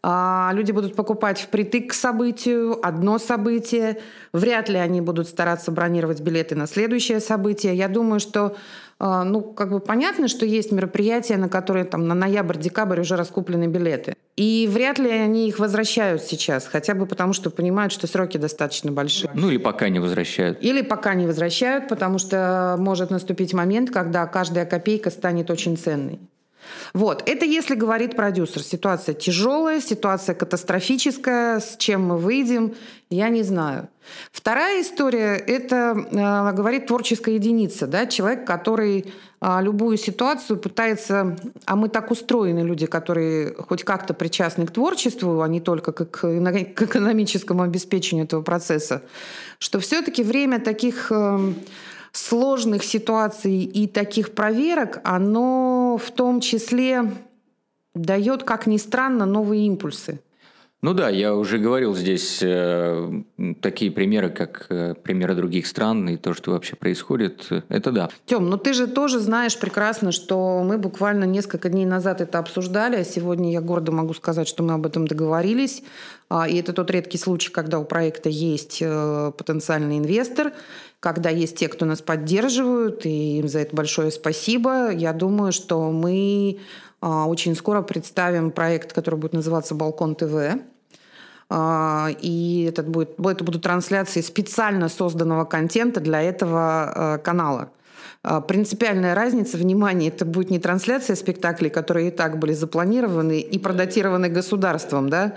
люди 0.03 0.71
будут 0.71 0.95
покупать 0.95 1.39
впритык 1.39 1.91
к 1.91 1.93
событию, 1.93 2.79
одно 2.85 3.19
событие. 3.19 3.99
Вряд 4.33 4.69
ли 4.69 4.77
они 4.77 5.01
будут 5.01 5.27
стараться 5.27 5.71
бронировать 5.71 6.21
билеты 6.21 6.55
на 6.55 6.67
следующее 6.67 7.19
событие. 7.19 7.75
Я 7.75 7.87
думаю, 7.87 8.19
что 8.19 8.55
а, 8.99 9.23
ну, 9.23 9.41
как 9.41 9.71
бы 9.71 9.79
понятно, 9.79 10.27
что 10.27 10.45
есть 10.45 10.71
мероприятия, 10.71 11.37
на 11.37 11.49
которые 11.49 11.85
там 11.85 12.07
на 12.07 12.15
ноябрь-декабрь 12.15 12.99
уже 12.99 13.15
раскуплены 13.15 13.67
билеты. 13.67 14.15
И 14.35 14.67
вряд 14.71 14.97
ли 14.97 15.09
они 15.09 15.47
их 15.47 15.59
возвращают 15.59 16.23
сейчас, 16.23 16.67
хотя 16.67 16.95
бы 16.95 17.05
потому, 17.05 17.33
что 17.33 17.49
понимают, 17.49 17.91
что 17.91 18.07
сроки 18.07 18.37
достаточно 18.37 18.91
большие. 18.91 19.29
Ну 19.33 19.49
или 19.49 19.57
пока 19.57 19.89
не 19.89 19.99
возвращают. 19.99 20.63
Или 20.63 20.81
пока 20.81 21.13
не 21.13 21.27
возвращают, 21.27 21.87
потому 21.87 22.17
что 22.17 22.75
может 22.79 23.11
наступить 23.11 23.53
момент, 23.53 23.91
когда 23.91 24.25
каждая 24.25 24.65
копейка 24.65 25.11
станет 25.11 25.51
очень 25.51 25.77
ценной. 25.77 26.19
Вот, 26.93 27.23
это 27.25 27.45
если 27.45 27.75
говорит 27.75 28.15
продюсер. 28.15 28.61
Ситуация 28.61 29.13
тяжелая, 29.13 29.81
ситуация 29.81 30.35
катастрофическая, 30.35 31.59
с 31.59 31.77
чем 31.77 32.07
мы 32.07 32.17
выйдем, 32.17 32.75
я 33.09 33.29
не 33.29 33.43
знаю. 33.43 33.87
Вторая 34.31 34.81
история– 34.81 35.35
это 35.47 35.95
э, 36.11 36.53
говорит 36.53 36.87
творческая 36.87 37.35
единица, 37.35 37.87
да, 37.87 38.05
человек, 38.05 38.45
который 38.45 39.13
э, 39.41 39.57
любую 39.61 39.97
ситуацию 39.97 40.57
пытается, 40.57 41.37
а 41.65 41.75
мы 41.75 41.89
так 41.89 42.11
устроены, 42.11 42.59
люди, 42.59 42.85
которые 42.85 43.53
хоть 43.55 43.83
как-то 43.83 44.13
причастны 44.13 44.65
к 44.65 44.71
творчеству, 44.71 45.41
а 45.41 45.47
не 45.47 45.61
только 45.61 45.91
к, 45.91 46.05
к 46.05 46.81
экономическому 46.81 47.63
обеспечению 47.63 48.25
этого 48.25 48.41
процесса, 48.41 49.03
что 49.59 49.79
все-таки 49.79 50.23
время 50.23 50.59
таких 50.59 51.11
э, 51.11 51.53
сложных 52.11 52.83
ситуаций 52.83 53.63
и 53.63 53.87
таких 53.87 54.31
проверок, 54.31 54.99
оно 55.03 55.99
в 56.03 56.11
том 56.11 56.41
числе 56.41 57.11
дает, 57.93 58.43
как 58.43 58.67
ни 58.67 58.77
странно, 58.77 59.25
новые 59.25 59.65
импульсы. 59.65 60.19
Ну 60.83 60.93
да, 60.93 61.09
я 61.09 61.33
уже 61.33 61.57
говорил 61.57 61.95
здесь 61.95 62.39
э, 62.43 63.23
такие 63.61 63.89
примеры, 63.89 64.29
как 64.29 64.67
э, 64.69 64.93
примеры 64.93 65.33
других 65.33 65.65
стран 65.65 66.07
и 66.07 66.17
то, 66.17 66.35
что 66.35 66.51
вообще 66.51 66.75
происходит, 66.75 67.49
это 67.67 67.91
да. 67.91 68.09
Тем, 68.27 68.47
ну 68.47 68.57
ты 68.59 68.73
же 68.73 68.85
тоже 68.85 69.19
знаешь 69.19 69.57
прекрасно, 69.57 70.11
что 70.11 70.61
мы 70.63 70.77
буквально 70.77 71.23
несколько 71.23 71.69
дней 71.69 71.87
назад 71.87 72.21
это 72.21 72.37
обсуждали, 72.37 72.97
а 72.97 73.03
сегодня 73.03 73.51
я 73.51 73.59
гордо 73.59 73.91
могу 73.91 74.13
сказать, 74.13 74.47
что 74.47 74.61
мы 74.61 74.75
об 74.75 74.85
этом 74.85 75.07
договорились. 75.07 75.81
А, 76.29 76.47
и 76.47 76.57
это 76.57 76.73
тот 76.73 76.91
редкий 76.91 77.17
случай, 77.17 77.51
когда 77.51 77.79
у 77.79 77.83
проекта 77.83 78.29
есть 78.29 78.77
э, 78.79 79.31
потенциальный 79.35 79.97
инвестор, 79.97 80.53
когда 80.99 81.29
есть 81.29 81.57
те, 81.57 81.67
кто 81.67 81.85
нас 81.85 82.01
поддерживают, 82.01 83.05
и 83.05 83.39
им 83.39 83.47
за 83.47 83.59
это 83.59 83.75
большое 83.75 84.11
спасибо. 84.11 84.91
Я 84.91 85.13
думаю, 85.13 85.51
что 85.51 85.91
мы 85.91 86.59
а, 87.01 87.27
очень 87.27 87.55
скоро 87.55 87.81
представим 87.81 88.51
проект, 88.51 88.93
который 88.93 89.19
будет 89.19 89.33
называться 89.33 89.75
«Балкон 89.75 90.15
ТВ». 90.15 90.59
А, 91.49 92.09
и 92.19 92.65
это, 92.69 92.83
будет, 92.83 93.19
это 93.19 93.43
будут 93.43 93.63
трансляции 93.63 94.21
специально 94.21 94.89
созданного 94.89 95.45
контента 95.45 96.01
для 96.01 96.21
этого 96.21 96.91
э, 96.93 97.17
канала. 97.19 97.69
А, 98.23 98.41
принципиальная 98.41 99.15
разница, 99.15 99.57
внимание, 99.57 100.09
это 100.09 100.25
будет 100.25 100.49
не 100.49 100.59
трансляция 100.59 101.15
спектаклей, 101.15 101.69
которые 101.69 102.09
и 102.09 102.11
так 102.11 102.39
были 102.39 102.53
запланированы 102.53 103.39
и 103.39 103.59
продатированы 103.59 104.27
государством, 104.27 105.09
да, 105.09 105.35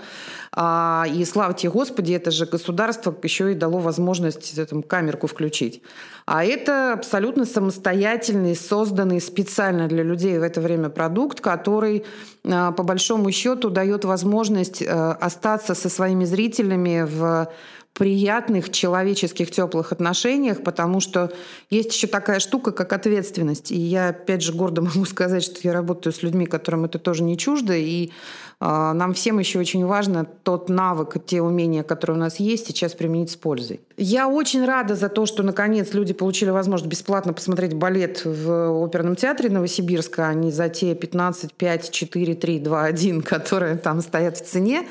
а, 0.53 1.05
и 1.07 1.23
славьте 1.23 1.69
Господи, 1.69 2.11
это 2.13 2.29
же 2.29 2.45
государство 2.45 3.15
еще 3.23 3.53
и 3.53 3.55
дало 3.55 3.79
возможность 3.79 4.57
этому 4.57 4.83
камерку 4.83 5.27
включить. 5.27 5.81
А 6.25 6.43
это 6.43 6.93
абсолютно 6.93 7.45
самостоятельный, 7.45 8.55
созданный 8.55 9.21
специально 9.21 9.87
для 9.87 10.03
людей 10.03 10.37
в 10.37 10.43
это 10.43 10.59
время 10.59 10.89
продукт, 10.89 11.39
который 11.39 12.03
а, 12.45 12.73
по 12.73 12.83
большому 12.83 13.31
счету 13.31 13.69
дает 13.69 14.03
возможность 14.03 14.83
а, 14.85 15.13
остаться 15.13 15.73
со 15.73 15.87
своими 15.87 16.25
зрителями 16.25 17.05
в 17.07 17.49
приятных 17.93 18.71
человеческих 18.71 19.51
теплых 19.51 19.91
отношениях, 19.91 20.63
потому 20.63 21.01
что 21.01 21.31
есть 21.69 21.93
еще 21.93 22.07
такая 22.07 22.39
штука, 22.39 22.71
как 22.71 22.93
ответственность. 22.93 23.71
И 23.71 23.77
я, 23.77 24.09
опять 24.09 24.41
же, 24.41 24.53
гордо 24.53 24.81
могу 24.81 25.05
сказать, 25.05 25.43
что 25.43 25.59
я 25.63 25.73
работаю 25.73 26.13
с 26.13 26.23
людьми, 26.23 26.45
которым 26.45 26.85
это 26.85 26.99
тоже 26.99 27.23
не 27.23 27.37
чуждо, 27.37 27.73
и 27.75 28.11
нам 28.61 29.13
всем 29.13 29.39
еще 29.39 29.59
очень 29.59 29.85
важно 29.85 30.25
тот 30.43 30.69
навык, 30.69 31.17
те 31.25 31.41
умения, 31.41 31.81
которые 31.81 32.17
у 32.17 32.19
нас 32.19 32.39
есть, 32.39 32.67
сейчас 32.67 32.93
применить 32.93 33.31
с 33.31 33.35
пользой. 33.35 33.81
Я 33.97 34.27
очень 34.27 34.63
рада 34.65 34.95
за 34.95 35.09
то, 35.09 35.25
что 35.25 35.41
наконец 35.41 35.93
люди 35.93 36.13
получили 36.13 36.51
возможность 36.51 36.91
бесплатно 36.91 37.33
посмотреть 37.33 37.73
балет 37.73 38.23
в 38.23 38.83
оперном 38.83 39.15
театре 39.15 39.49
Новосибирска, 39.49 40.27
а 40.27 40.33
не 40.33 40.51
за 40.51 40.69
те 40.69 40.93
15, 40.93 41.53
5, 41.53 41.91
4, 41.91 42.35
3, 42.35 42.59
2, 42.59 42.83
1, 42.83 43.21
которые 43.21 43.77
там 43.77 44.01
стоят 44.01 44.37
в 44.37 44.45
цене. 44.45 44.87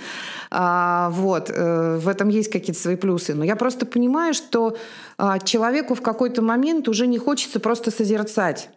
А, 0.51 1.11
вот. 1.11 1.51
Э, 1.51 1.99
в 1.99 2.09
этом 2.09 2.29
есть 2.29 2.51
какие-то 2.51 2.81
свои 2.81 2.97
плюсы. 2.97 3.35
Но 3.35 3.45
я 3.45 3.57
просто 3.57 3.87
понимаю, 3.87 4.35
что 4.35 4.77
а, 5.19 5.39
человеку 5.39 5.95
в 5.95 6.03
какой-то 6.03 6.43
момент 6.43 6.89
уже 6.89 7.07
не 7.07 7.19
хочется 7.19 7.61
просто 7.61 7.91
созерцать. 7.91 8.71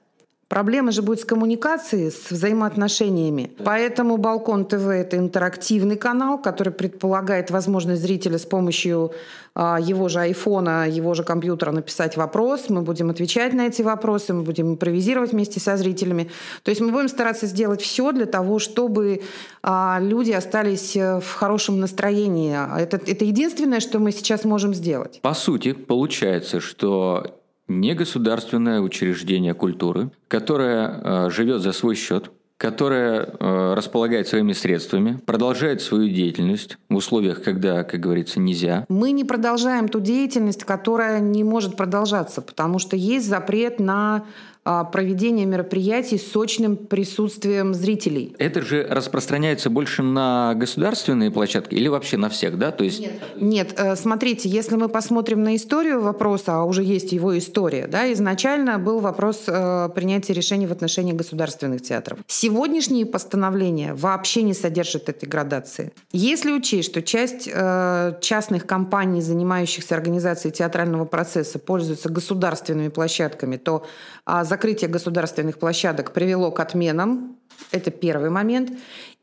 Проблема 0.54 0.92
же 0.92 1.02
будет 1.02 1.20
с 1.20 1.26
коммуникацией, 1.26 2.12
с 2.12 2.30
взаимоотношениями. 2.30 3.50
Поэтому 3.66 4.18
«Балкон 4.18 4.66
ТВ»— 4.66 4.86
это 4.88 5.18
интерактивный 5.18 5.96
канал, 5.96 6.40
который 6.40 6.72
предполагает 6.72 7.50
возможность 7.50 8.04
зрителя 8.04 8.38
с 8.38 8.46
помощью 8.46 9.14
а, 9.56 9.80
его 9.82 10.10
же 10.10 10.20
айфона, 10.20 10.88
его 10.88 11.16
же 11.16 11.24
компьютера 11.24 11.72
написать 11.72 12.18
вопрос. 12.18 12.70
Мы 12.70 12.84
будем 12.84 13.10
отвечать 13.10 13.54
на 13.54 13.66
эти 13.66 13.82
вопросы, 13.82 14.32
мы 14.36 14.44
будем 14.44 14.74
импровизировать 14.74 15.32
вместе 15.32 15.60
со 15.60 15.76
зрителями. 15.76 16.30
То 16.62 16.70
есть 16.70 16.82
мы 16.82 16.92
будем 16.92 17.10
стараться 17.10 17.48
сделать 17.48 17.82
все 17.82 18.12
для 18.12 18.28
того, 18.28 18.60
чтобы 18.60 19.24
а, 19.64 19.98
люди 20.00 20.34
остались 20.34 20.96
э, 20.96 21.20
в 21.20 21.34
хорошем 21.34 21.80
настроении. 21.80 22.56
Это, 22.80 22.98
это 22.98 23.26
единственное, 23.26 23.80
что 23.80 23.98
мы 23.98 24.12
сейчас 24.12 24.44
можем 24.44 24.76
сделать. 24.76 25.20
По 25.24 25.34
сути, 25.34 25.74
получается, 25.74 26.60
что 26.60 27.40
негосударственное 27.68 28.82
учреждение 28.82 29.54
культуры, 29.54 30.12
которое 30.28 30.88
э, 30.88 31.30
живет 31.30 31.62
за 31.62 31.72
свой 31.72 31.96
счет, 31.96 32.32
которое 32.58 33.24
э, 33.26 33.74
располагает 33.76 34.28
своими 34.28 34.54
средствами, 34.54 35.20
продолжает 35.26 35.82
свою 35.82 36.08
деятельность 36.10 36.78
в 36.90 36.96
условиях, 36.96 37.44
когда, 37.44 37.84
как 37.84 38.00
говорится, 38.00 38.40
нельзя. 38.40 38.86
Мы 38.88 39.12
не 39.12 39.26
продолжаем 39.26 39.90
ту 39.90 40.00
деятельность, 40.00 40.64
которая 40.64 41.20
не 41.20 41.44
может 41.44 41.76
продолжаться, 41.76 42.42
потому 42.42 42.80
что 42.80 42.96
есть 42.96 43.28
запрет 43.28 43.80
на 43.80 44.26
проведения 44.64 45.46
мероприятий 45.46 46.18
с 46.18 46.32
сочным 46.32 46.78
присутствием 46.78 47.74
зрителей. 47.74 48.36
Это 48.40 48.62
же 48.62 48.86
распространяется 48.90 49.70
больше 49.70 50.04
на 50.04 50.54
государственные 50.56 51.32
площадки 51.32 51.76
или 51.76 51.88
вообще 51.88 52.18
на 52.18 52.30
всех, 52.30 52.58
да? 52.58 52.72
То 52.72 52.84
есть... 52.84 53.00
Нет. 53.00 53.64
Нет, 53.64 53.74
э, 53.78 53.96
смотрите, 53.96 54.50
если 54.50 54.76
мы 54.76 54.90
посмотрим 54.90 55.44
на 55.44 55.56
историю 55.56 56.02
вопроса, 56.02 56.56
а 56.56 56.64
уже 56.64 56.84
есть 56.84 57.12
его 57.12 57.38
история, 57.38 57.88
да, 57.88 58.12
изначально 58.14 58.80
был 58.80 59.00
вопрос 59.00 59.44
э, 59.48 59.90
принятия 59.96 60.34
решений 60.34 60.68
в 60.68 60.72
отношении 60.72 61.14
государственных 61.14 61.82
театров. 61.82 62.20
Сегодняшние 62.28 63.06
постановления 63.06 63.94
вообще 63.94 64.42
не 64.42 64.54
содержат 64.54 65.08
этой 65.08 65.30
градации. 65.30 65.94
Если 66.12 66.52
учесть, 66.52 66.90
что 66.90 67.02
часть 67.02 67.50
э, 67.52 68.18
частных 68.22 68.66
компаний, 68.66 69.22
занимающихся 69.22 69.96
организацией 69.96 70.52
театрального 70.52 71.06
процесса, 71.06 71.60
пользуются 71.60 72.10
государственными 72.10 72.90
площадками, 72.90 73.58
то 73.58 73.86
а 74.26 74.46
закрытие 74.54 74.88
государственных 74.88 75.58
площадок 75.58 76.12
привело 76.12 76.52
к 76.52 76.60
отменам. 76.60 77.38
Это 77.72 77.90
первый 77.90 78.30
момент. 78.30 78.72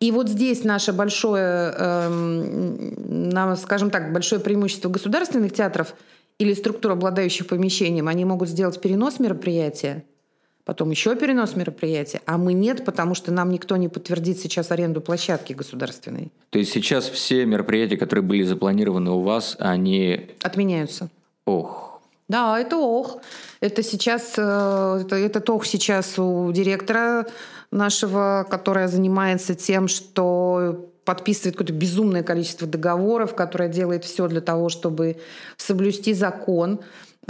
И 0.01 0.11
вот 0.11 0.29
здесь 0.29 0.65
наше 0.65 0.93
большое, 0.93 1.73
э, 1.77 3.57
скажем 3.57 3.91
так, 3.91 4.13
большое 4.13 4.41
преимущество 4.41 4.89
государственных 4.89 5.53
театров 5.53 5.95
или 6.41 6.53
структур, 6.55 6.93
обладающих 6.93 7.47
помещением, 7.47 8.09
они 8.09 8.25
могут 8.25 8.49
сделать 8.49 8.81
перенос 8.81 9.21
мероприятия, 9.21 10.03
потом 10.65 10.91
еще 10.91 11.15
перенос 11.15 11.55
мероприятия, 11.55 12.21
а 12.27 12.37
мы 12.37 12.53
нет, 12.53 12.85
потому 12.85 13.15
что 13.15 13.31
нам 13.31 13.51
никто 13.51 13.77
не 13.77 13.89
подтвердит 13.89 14.41
сейчас 14.41 14.73
аренду 14.73 15.01
площадки 15.01 15.53
государственной. 15.53 16.33
То 16.51 16.59
есть 16.59 16.73
сейчас 16.73 17.09
все 17.09 17.45
мероприятия, 17.45 17.97
которые 17.97 18.25
были 18.25 18.43
запланированы 18.43 19.13
у 19.13 19.21
вас, 19.21 19.57
они... 19.61 20.31
Отменяются. 20.43 21.09
Ох. 21.47 21.90
Да, 22.31 22.61
это 22.61 22.77
ох. 22.77 23.23
Это 23.59 23.83
сейчас, 23.83 24.35
э, 24.37 25.01
это, 25.03 25.17
этот 25.17 25.51
ох 25.51 25.67
сейчас 25.67 26.17
у 26.17 26.53
директора 26.53 27.27
нашего, 27.73 28.47
которая 28.49 28.87
занимается 28.87 29.57
тем, 29.57 29.89
что 29.89 30.93
подписывает 31.05 31.57
какое-то 31.57 31.73
безумное 31.73 32.23
количество 32.23 32.69
договоров, 32.69 33.35
которая 33.35 33.69
делает 33.69 34.05
все 34.05 34.29
для 34.29 34.41
того, 34.41 34.69
чтобы 34.69 35.17
соблюсти 35.57 36.15
закон. 36.15 36.79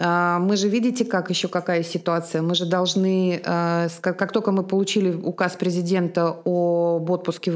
А, 0.02 0.38
мы 0.38 0.56
же 0.56 0.68
видите, 0.68 1.04
как 1.04 1.28
еще 1.28 1.48
какая 1.48 1.82
ситуация. 1.82 2.40
Мы 2.40 2.54
же 2.54 2.64
должны, 2.64 3.42
а, 3.44 3.88
как 4.00 4.32
только 4.32 4.50
мы 4.50 4.62
получили 4.62 5.12
указ 5.12 5.56
президента 5.56 6.28
об 6.44 7.10
отпуске, 7.10 7.52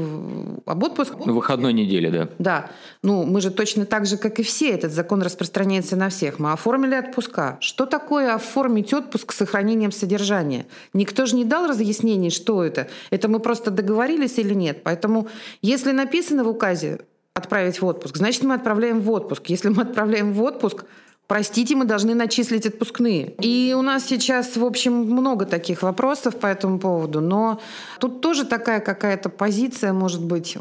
об 0.65 0.83
отпуске... 0.83 1.15
На 1.25 1.33
выходной 1.33 1.73
неделе, 1.73 2.11
да. 2.11 2.29
Да. 2.37 2.69
Ну, 3.01 3.23
мы 3.23 3.41
же 3.41 3.49
точно 3.49 3.85
так 3.85 4.05
же, 4.05 4.17
как 4.17 4.39
и 4.39 4.43
все, 4.43 4.69
этот 4.69 4.91
закон 4.91 5.23
распространяется 5.23 5.95
на 5.95 6.09
всех. 6.09 6.37
Мы 6.37 6.51
оформили 6.51 6.93
отпуска. 6.93 7.57
Что 7.61 7.87
такое 7.87 8.35
оформить 8.35 8.93
отпуск 8.93 9.33
с 9.33 9.37
сохранением 9.37 9.91
содержания? 9.91 10.67
Никто 10.93 11.25
же 11.25 11.35
не 11.35 11.45
дал 11.45 11.67
разъяснений, 11.67 12.29
что 12.29 12.63
это. 12.63 12.87
Это 13.09 13.27
мы 13.27 13.39
просто 13.39 13.71
договорились 13.71 14.37
или 14.37 14.53
нет. 14.53 14.83
Поэтому, 14.83 15.27
если 15.63 15.91
написано 15.91 16.43
в 16.43 16.49
указе 16.49 16.99
отправить 17.33 17.81
в 17.81 17.85
отпуск, 17.85 18.17
значит, 18.17 18.43
мы 18.43 18.53
отправляем 18.53 19.01
в 19.01 19.09
отпуск. 19.09 19.47
Если 19.47 19.69
мы 19.69 19.81
отправляем 19.81 20.31
в 20.31 20.43
отпуск, 20.43 20.85
Простите, 21.27 21.75
мы 21.75 21.85
должны 21.85 22.13
начислить 22.13 22.67
отпускные. 22.67 23.33
И 23.41 23.75
у 23.77 23.81
нас 23.81 24.05
сейчас, 24.05 24.57
в 24.57 24.63
общем, 24.63 24.93
много 24.93 25.45
таких 25.45 25.81
вопросов 25.81 26.35
по 26.35 26.47
этому 26.47 26.79
поводу. 26.79 27.19
Но 27.19 27.59
тут 27.99 28.21
тоже 28.21 28.45
такая 28.45 28.79
какая-то 28.79 29.29
позиция, 29.29 29.91
может 29.91 30.23
быть. 30.23 30.55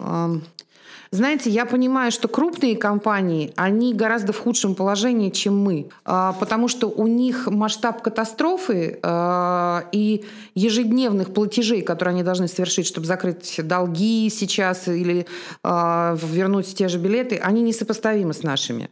Знаете, 1.14 1.48
я 1.48 1.64
понимаю, 1.64 2.10
что 2.10 2.26
крупные 2.26 2.76
компании, 2.76 3.52
они 3.54 3.94
гораздо 3.94 4.32
в 4.32 4.38
худшем 4.40 4.74
положении, 4.74 5.30
чем 5.30 5.56
мы, 5.56 5.86
а, 6.04 6.32
потому 6.32 6.66
что 6.66 6.88
у 6.88 7.06
них 7.06 7.46
масштаб 7.46 8.02
катастрофы 8.02 8.98
а, 9.00 9.84
и 9.92 10.24
ежедневных 10.56 11.32
платежей, 11.32 11.82
которые 11.82 12.14
они 12.14 12.24
должны 12.24 12.48
совершить, 12.48 12.88
чтобы 12.88 13.06
закрыть 13.06 13.60
долги 13.62 14.28
сейчас 14.28 14.88
или 14.88 15.28
а, 15.62 16.16
вернуть 16.20 16.74
те 16.74 16.88
же 16.88 16.98
билеты, 16.98 17.36
они 17.36 17.62
несопоставимы 17.62 18.34
с 18.34 18.42
нашими. 18.42 18.90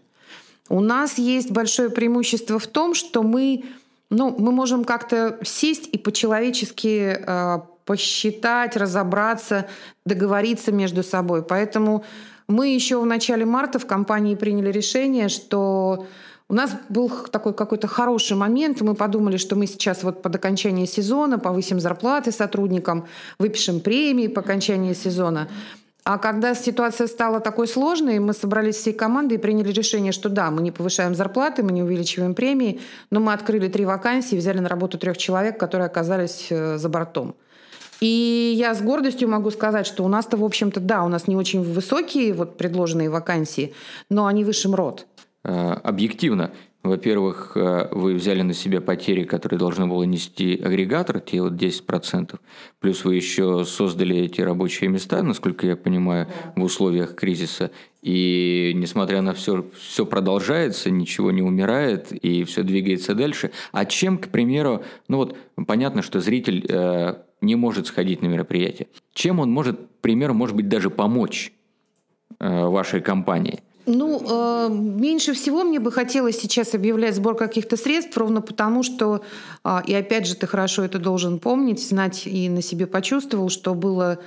У 0.72 0.80
нас 0.80 1.18
есть 1.18 1.50
большое 1.50 1.90
преимущество 1.90 2.58
в 2.58 2.66
том, 2.66 2.94
что 2.94 3.22
мы, 3.22 3.62
ну, 4.08 4.34
мы 4.38 4.52
можем 4.52 4.84
как-то 4.84 5.38
сесть 5.44 5.86
и 5.92 5.98
по-человечески 5.98 7.18
э, 7.18 7.58
посчитать, 7.84 8.74
разобраться, 8.78 9.66
договориться 10.06 10.72
между 10.72 11.02
собой. 11.02 11.42
Поэтому 11.42 12.06
мы 12.48 12.68
еще 12.68 12.98
в 12.98 13.04
начале 13.04 13.44
марта 13.44 13.78
в 13.78 13.86
компании 13.86 14.34
приняли 14.34 14.72
решение, 14.72 15.28
что 15.28 16.06
у 16.48 16.54
нас 16.54 16.70
был 16.88 17.10
такой 17.30 17.52
какой-то 17.52 17.86
хороший 17.86 18.38
момент. 18.38 18.80
Мы 18.80 18.94
подумали, 18.94 19.36
что 19.36 19.56
мы 19.56 19.66
сейчас 19.66 20.02
вот 20.02 20.22
под 20.22 20.36
окончание 20.36 20.86
сезона 20.86 21.38
повысим 21.38 21.80
зарплаты 21.80 22.32
сотрудникам, 22.32 23.06
выпишем 23.38 23.80
премии 23.80 24.26
по 24.26 24.40
окончании 24.40 24.94
сезона. 24.94 25.48
А 26.04 26.18
когда 26.18 26.54
ситуация 26.54 27.06
стала 27.06 27.38
такой 27.38 27.68
сложной, 27.68 28.18
мы 28.18 28.32
собрались 28.32 28.76
всей 28.76 28.92
командой 28.92 29.34
и 29.34 29.38
приняли 29.38 29.70
решение, 29.70 30.10
что 30.10 30.28
да, 30.28 30.50
мы 30.50 30.60
не 30.60 30.72
повышаем 30.72 31.14
зарплаты, 31.14 31.62
мы 31.62 31.70
не 31.70 31.82
увеличиваем 31.82 32.34
премии, 32.34 32.80
но 33.10 33.20
мы 33.20 33.32
открыли 33.32 33.68
три 33.68 33.84
вакансии, 33.84 34.34
взяли 34.34 34.58
на 34.58 34.68
работу 34.68 34.98
трех 34.98 35.16
человек, 35.16 35.60
которые 35.60 35.86
оказались 35.86 36.48
э, 36.50 36.76
за 36.76 36.88
бортом. 36.88 37.36
И 38.00 38.52
я 38.56 38.74
с 38.74 38.82
гордостью 38.82 39.28
могу 39.28 39.52
сказать, 39.52 39.86
что 39.86 40.04
у 40.04 40.08
нас-то, 40.08 40.36
в 40.36 40.44
общем-то, 40.44 40.80
да, 40.80 41.04
у 41.04 41.08
нас 41.08 41.28
не 41.28 41.36
очень 41.36 41.62
высокие 41.62 42.34
вот 42.34 42.58
предложенные 42.58 43.08
вакансии, 43.08 43.72
но 44.10 44.26
они 44.26 44.42
выше 44.42 44.68
МРОД. 44.68 45.06
Э, 45.44 45.74
объективно, 45.84 46.50
во-первых, 46.82 47.52
э, 47.54 47.88
вы 47.92 48.14
взяли 48.14 48.42
на 48.42 48.54
себя 48.54 48.80
потери, 48.80 49.22
которые 49.22 49.58
должны 49.58 49.86
было 49.86 50.02
нести 50.02 50.60
агрегатор, 50.60 51.20
те 51.20 51.40
вот 51.40 51.52
10%, 51.52 52.40
плюс 52.80 53.04
вы 53.04 53.14
еще 53.14 53.64
создали 53.64 54.16
эти 54.16 54.40
рабочие 54.40 54.90
места, 54.90 55.22
насколько 55.22 55.64
я 55.66 55.76
понимаю, 55.76 56.26
в 56.56 56.62
условиях 56.62 57.14
кризиса. 57.14 57.70
И 58.02 58.72
несмотря 58.74 59.22
на 59.22 59.32
все, 59.32 59.64
все 59.78 60.04
продолжается, 60.04 60.90
ничего 60.90 61.30
не 61.30 61.40
умирает, 61.40 62.10
и 62.10 62.42
все 62.42 62.64
двигается 62.64 63.14
дальше. 63.14 63.52
А 63.70 63.84
чем, 63.84 64.18
к 64.18 64.28
примеру, 64.28 64.82
ну 65.06 65.18
вот 65.18 65.36
понятно, 65.68 66.02
что 66.02 66.18
зритель 66.18 66.66
э, 66.68 67.14
не 67.40 67.54
может 67.54 67.86
сходить 67.86 68.22
на 68.22 68.26
мероприятие. 68.26 68.88
Чем 69.14 69.38
он 69.38 69.52
может, 69.52 69.78
к 69.78 70.00
примеру, 70.00 70.34
может 70.34 70.56
быть, 70.56 70.68
даже 70.68 70.90
помочь 70.90 71.52
э, 72.40 72.66
вашей 72.66 73.00
компании– 73.00 73.60
ну, 73.86 74.66
э, 74.66 74.68
меньше 74.70 75.34
всего 75.34 75.64
мне 75.64 75.80
бы 75.80 75.92
хотелось 75.92 76.40
сейчас 76.40 76.74
объявлять 76.74 77.16
сбор 77.16 77.36
каких-то 77.36 77.76
средств, 77.76 78.16
ровно 78.16 78.40
потому, 78.40 78.82
что, 78.82 79.22
э, 79.64 79.78
и 79.86 79.94
опять 79.94 80.26
же, 80.26 80.36
ты 80.36 80.46
хорошо 80.46 80.82
это 80.82 80.98
должен 80.98 81.38
помнить, 81.38 81.86
знать 81.86 82.26
и 82.26 82.48
на 82.48 82.62
себе 82.62 82.86
почувствовал, 82.86 83.48
что 83.48 83.74
было 83.74 84.18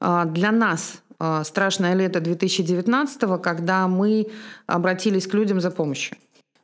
э, 0.00 0.22
для 0.26 0.52
нас 0.52 1.02
э, 1.20 1.42
страшное 1.44 1.94
лето 1.94 2.20
2019 2.20 3.42
когда 3.42 3.88
мы 3.88 4.28
обратились 4.66 5.26
к 5.26 5.34
людям 5.34 5.60
за 5.60 5.70
помощью. 5.70 6.16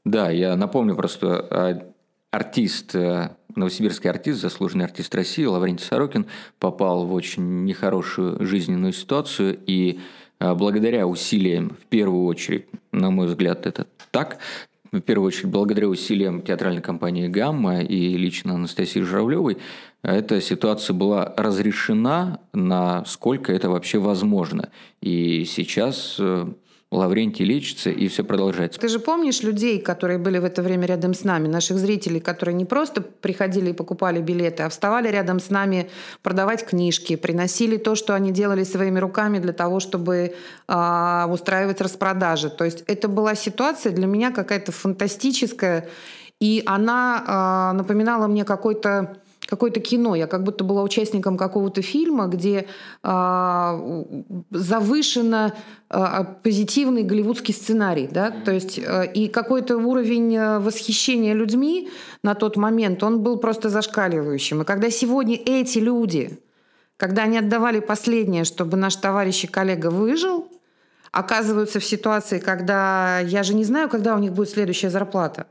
Да, 0.04 0.30
я 0.30 0.56
напомню 0.56 0.96
просто, 0.96 1.84
артист, 2.30 2.94
э, 2.94 3.30
новосибирский 3.54 4.08
артист, 4.08 4.40
заслуженный 4.40 4.84
артист 4.84 5.14
России 5.14 5.44
Лаврентий 5.44 5.84
Сорокин 5.84 6.26
попал 6.58 7.04
в 7.06 7.12
очень 7.12 7.64
нехорошую 7.64 8.44
жизненную 8.44 8.92
ситуацию 8.92 9.58
и 9.66 10.00
благодаря 10.40 11.06
усилиям, 11.06 11.76
в 11.80 11.86
первую 11.86 12.24
очередь, 12.24 12.66
на 12.92 13.10
мой 13.10 13.26
взгляд, 13.26 13.66
это 13.66 13.86
так, 14.10 14.38
в 14.92 15.00
первую 15.00 15.28
очередь, 15.28 15.50
благодаря 15.50 15.88
усилиям 15.88 16.42
театральной 16.42 16.82
компании 16.82 17.28
«Гамма» 17.28 17.80
и 17.80 18.16
лично 18.16 18.54
Анастасии 18.54 19.00
Журавлевой, 19.00 19.58
эта 20.02 20.40
ситуация 20.40 20.94
была 20.94 21.32
разрешена, 21.36 22.40
насколько 22.52 23.52
это 23.52 23.70
вообще 23.70 23.98
возможно. 23.98 24.70
И 25.00 25.44
сейчас 25.44 26.16
э, 26.18 26.46
Лаврентий 26.92 27.44
лечится, 27.44 27.90
и 27.90 28.08
все 28.08 28.24
продолжается. 28.24 28.80
Ты 28.80 28.88
же 28.88 28.98
помнишь 28.98 29.42
людей, 29.42 29.78
которые 29.78 30.18
были 30.18 30.38
в 30.38 30.44
это 30.44 30.60
время 30.60 30.86
рядом 30.86 31.14
с 31.14 31.22
нами, 31.22 31.46
наших 31.46 31.78
зрителей, 31.78 32.18
которые 32.18 32.56
не 32.56 32.64
просто 32.64 33.00
приходили 33.00 33.70
и 33.70 33.72
покупали 33.72 34.20
билеты, 34.20 34.64
а 34.64 34.68
вставали 34.68 35.06
рядом 35.06 35.38
с 35.38 35.50
нами 35.50 35.88
продавать 36.22 36.66
книжки, 36.66 37.14
приносили 37.14 37.76
то, 37.76 37.94
что 37.94 38.14
они 38.16 38.32
делали 38.32 38.64
своими 38.64 38.98
руками 38.98 39.38
для 39.38 39.52
того, 39.52 39.78
чтобы 39.78 40.34
э, 40.66 41.26
устраивать 41.30 41.80
распродажи. 41.80 42.50
То 42.50 42.64
есть 42.64 42.82
это 42.88 43.06
была 43.06 43.36
ситуация 43.36 43.92
для 43.92 44.08
меня 44.08 44.32
какая-то 44.32 44.72
фантастическая, 44.72 45.88
и 46.40 46.64
она 46.66 47.70
э, 47.72 47.76
напоминала 47.76 48.26
мне 48.26 48.44
какой-то 48.44 49.16
какое-то 49.50 49.80
кино. 49.80 50.14
Я 50.14 50.26
как 50.26 50.44
будто 50.44 50.64
была 50.64 50.82
участником 50.82 51.36
какого-то 51.36 51.82
фильма, 51.82 52.28
где 52.28 52.66
э, 53.02 54.04
завышенно 54.50 55.54
э, 55.90 56.24
позитивный 56.42 57.02
голливудский 57.02 57.52
сценарий. 57.52 58.08
Да? 58.10 58.30
То 58.30 58.52
есть, 58.52 58.78
э, 58.78 59.12
и 59.12 59.28
какой-то 59.28 59.76
уровень 59.76 60.36
э, 60.36 60.58
восхищения 60.60 61.34
людьми 61.34 61.90
на 62.22 62.34
тот 62.34 62.56
момент, 62.56 63.02
он 63.02 63.20
был 63.20 63.38
просто 63.38 63.68
зашкаливающим. 63.68 64.62
И 64.62 64.64
когда 64.64 64.90
сегодня 64.90 65.36
эти 65.36 65.78
люди, 65.78 66.38
когда 66.96 67.24
они 67.24 67.38
отдавали 67.38 67.80
последнее, 67.80 68.44
чтобы 68.44 68.76
наш 68.76 68.96
товарищ 68.96 69.44
и 69.44 69.46
коллега 69.48 69.90
выжил, 69.90 70.48
оказываются 71.12 71.80
в 71.80 71.84
ситуации, 71.84 72.38
когда 72.38 73.18
я 73.18 73.42
же 73.42 73.54
не 73.54 73.64
знаю, 73.64 73.88
когда 73.88 74.14
у 74.14 74.18
них 74.18 74.32
будет 74.32 74.50
следующая 74.50 74.90
зарплата. 74.90 75.46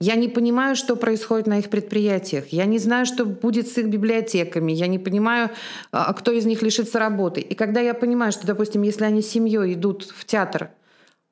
Я 0.00 0.16
не 0.16 0.28
понимаю, 0.28 0.74
что 0.74 0.96
происходит 0.96 1.46
на 1.46 1.58
их 1.58 1.70
предприятиях. 1.70 2.48
Я 2.48 2.64
не 2.64 2.78
знаю, 2.78 3.06
что 3.06 3.24
будет 3.24 3.68
с 3.68 3.78
их 3.78 3.86
библиотеками. 3.86 4.72
Я 4.72 4.88
не 4.88 4.98
понимаю, 4.98 5.50
а, 5.92 6.12
кто 6.12 6.32
из 6.32 6.46
них 6.46 6.62
лишится 6.62 6.98
работы. 6.98 7.40
И 7.40 7.54
когда 7.54 7.80
я 7.80 7.94
понимаю, 7.94 8.32
что, 8.32 8.46
допустим, 8.46 8.82
если 8.82 9.04
они 9.04 9.22
с 9.22 9.28
семьей 9.28 9.74
идут 9.74 10.02
в 10.04 10.24
театр, 10.24 10.70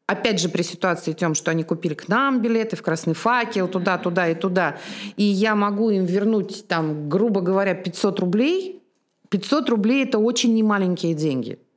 опять 0.06 0.40
же 0.40 0.48
при 0.48 0.62
ситуации 0.62 1.12
тем, 1.12 1.34
что 1.34 1.50
они 1.50 1.64
купили 1.64 1.94
к 1.94 2.06
нам 2.08 2.40
билеты 2.40 2.76
в 2.76 2.82
Красный 2.82 3.14
факел, 3.14 3.66
туда, 3.66 3.98
туда 3.98 4.28
и 4.28 4.34
туда, 4.34 4.78
и 5.16 5.24
я 5.24 5.56
могу 5.56 5.90
им 5.90 6.04
вернуть, 6.04 6.66
там, 6.68 7.08
грубо 7.08 7.40
говоря, 7.40 7.74
500 7.74 8.20
рублей, 8.20 8.82
500 9.28 9.70
рублей– 9.70 10.04
это 10.04 10.18
очень 10.18 10.54
немаленькие 10.54 11.14
деньги– 11.14 11.58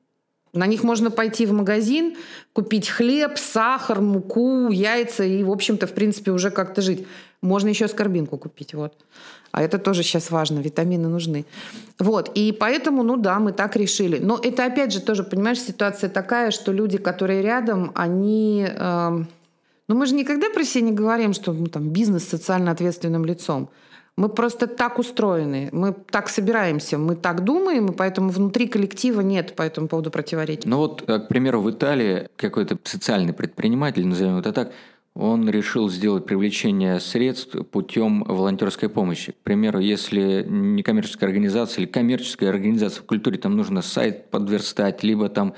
на 0.55 0.65
них 0.65 0.83
можно 0.83 1.11
пойти 1.11 1.45
в 1.45 1.51
магазин, 1.51 2.15
купить 2.53 2.87
хлеб, 2.87 3.37
сахар, 3.37 4.01
муку, 4.01 4.69
яйца 4.69 5.23
и, 5.23 5.43
в 5.43 5.51
общем-то, 5.51 5.87
в 5.87 5.93
принципе, 5.93 6.31
уже 6.31 6.49
как-то 6.49 6.81
жить. 6.81 7.05
Можно 7.41 7.69
еще 7.69 7.87
скорбинку 7.87 8.37
купить, 8.37 8.73
вот. 8.73 8.93
А 9.51 9.61
это 9.61 9.77
тоже 9.77 10.03
сейчас 10.03 10.31
важно, 10.31 10.59
витамины 10.59 11.07
нужны. 11.07 11.45
Вот, 11.99 12.31
и 12.35 12.51
поэтому, 12.51 13.03
ну 13.03 13.15
да, 13.15 13.39
мы 13.39 13.53
так 13.53 13.75
решили. 13.75 14.19
Но 14.19 14.39
это, 14.41 14.65
опять 14.65 14.91
же, 14.91 14.99
тоже, 14.99 15.23
понимаешь, 15.23 15.61
ситуация 15.61 16.09
такая, 16.09 16.51
что 16.51 16.71
люди, 16.71 16.97
которые 16.97 17.41
рядом, 17.41 17.91
они... 17.95 18.67
Э, 18.67 19.23
ну 19.87 19.95
мы 19.95 20.07
же 20.07 20.15
никогда 20.15 20.49
про 20.49 20.63
себя 20.63 20.85
не 20.85 20.91
говорим, 20.91 21.33
что 21.33 21.53
ну, 21.53 21.67
там, 21.67 21.89
бизнес 21.89 22.23
с 22.23 22.29
социально 22.29 22.71
ответственным 22.71 23.23
лицом. 23.23 23.69
Мы 24.17 24.29
просто 24.29 24.67
так 24.67 24.97
устроены, 24.97 25.69
мы 25.73 25.93
так 26.09 26.29
собираемся, 26.29 26.97
мы 26.97 27.15
так 27.15 27.43
думаем, 27.43 27.87
и 27.87 27.91
поэтому 27.91 28.29
внутри 28.29 28.67
коллектива 28.67 29.19
нет 29.19 29.55
по 29.55 29.61
этому 29.61 29.89
поводу 29.89 30.09
противоречий. 30.09 30.69
Ну 30.69 30.77
вот, 30.77 31.01
к 31.01 31.27
примеру, 31.27 31.59
в 31.61 31.69
Италии 31.69 32.29
какой-то 32.37 32.77
социальный 32.83 33.33
предприниматель, 33.33 34.07
назовем 34.07 34.37
это 34.37 34.53
так, 34.53 34.71
он 35.15 35.49
решил 35.49 35.89
сделать 35.89 36.25
привлечение 36.25 36.99
средств 36.99 37.55
путем 37.71 38.23
волонтерской 38.23 38.89
помощи. 38.89 39.31
К 39.31 39.43
примеру, 39.43 39.79
если 39.79 40.45
некоммерческая 40.47 41.29
организация 41.29 41.83
или 41.83 41.89
коммерческая 41.89 42.49
организация 42.49 43.01
в 43.01 43.05
культуре, 43.05 43.37
там 43.37 43.55
нужно 43.55 43.81
сайт 43.81 44.29
подверстать, 44.29 45.03
либо 45.03 45.29
там 45.29 45.53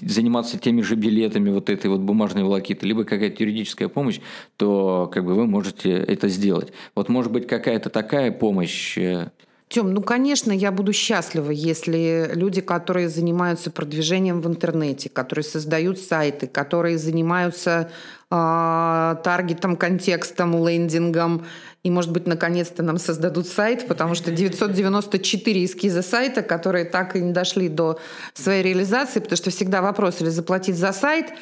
заниматься 0.00 0.58
теми 0.58 0.82
же 0.82 0.96
билетами 0.96 1.50
вот 1.50 1.70
этой 1.70 1.88
вот 1.88 2.00
бумажной 2.00 2.42
волокиты, 2.42 2.84
либо 2.84 3.04
какая-то 3.04 3.44
юридическая 3.44 3.88
помощь, 3.88 4.20
то 4.56 5.08
как 5.12 5.24
бы 5.24 5.34
вы 5.34 5.46
можете 5.46 5.92
это 5.92 6.28
сделать. 6.28 6.72
Вот 6.96 7.08
может 7.08 7.30
быть 7.30 7.46
какая-то 7.46 7.90
такая 7.90 8.32
помощь 8.32 8.98
э, 8.98 9.30
Тем, 9.72 9.94
ну, 9.94 10.02
конечно, 10.02 10.50
я 10.50 10.72
буду 10.72 10.92
счастлива, 10.92 11.52
если 11.52 12.28
люди, 12.34 12.60
которые 12.60 13.08
занимаются 13.08 13.70
продвижением 13.70 14.40
в 14.40 14.48
интернете, 14.48 15.08
которые 15.08 15.44
создают 15.44 16.00
сайты, 16.00 16.48
которые 16.48 16.98
занимаются 16.98 17.88
э, 18.32 19.16
таргетом, 19.22 19.76
контекстом, 19.76 20.66
лендингом, 20.66 21.46
и, 21.84 21.90
может 21.90 22.10
быть, 22.10 22.26
наконец-то 22.26 22.82
нам 22.82 22.98
создадут 22.98 23.46
сайт, 23.46 23.86
потому 23.86 24.16
что 24.16 24.32
994 24.32 25.64
эскиза 25.64 26.02
сайта, 26.02 26.42
которые 26.42 26.84
так 26.84 27.14
и 27.14 27.20
не 27.20 27.32
дошли 27.32 27.68
до 27.68 28.00
своей 28.34 28.64
реализации, 28.64 29.20
потому 29.20 29.36
что 29.36 29.50
всегда 29.50 29.82
вопрос, 29.82 30.20
или 30.20 30.30
заплатить 30.30 30.74
за 30.74 30.92
сайт– 30.92 31.26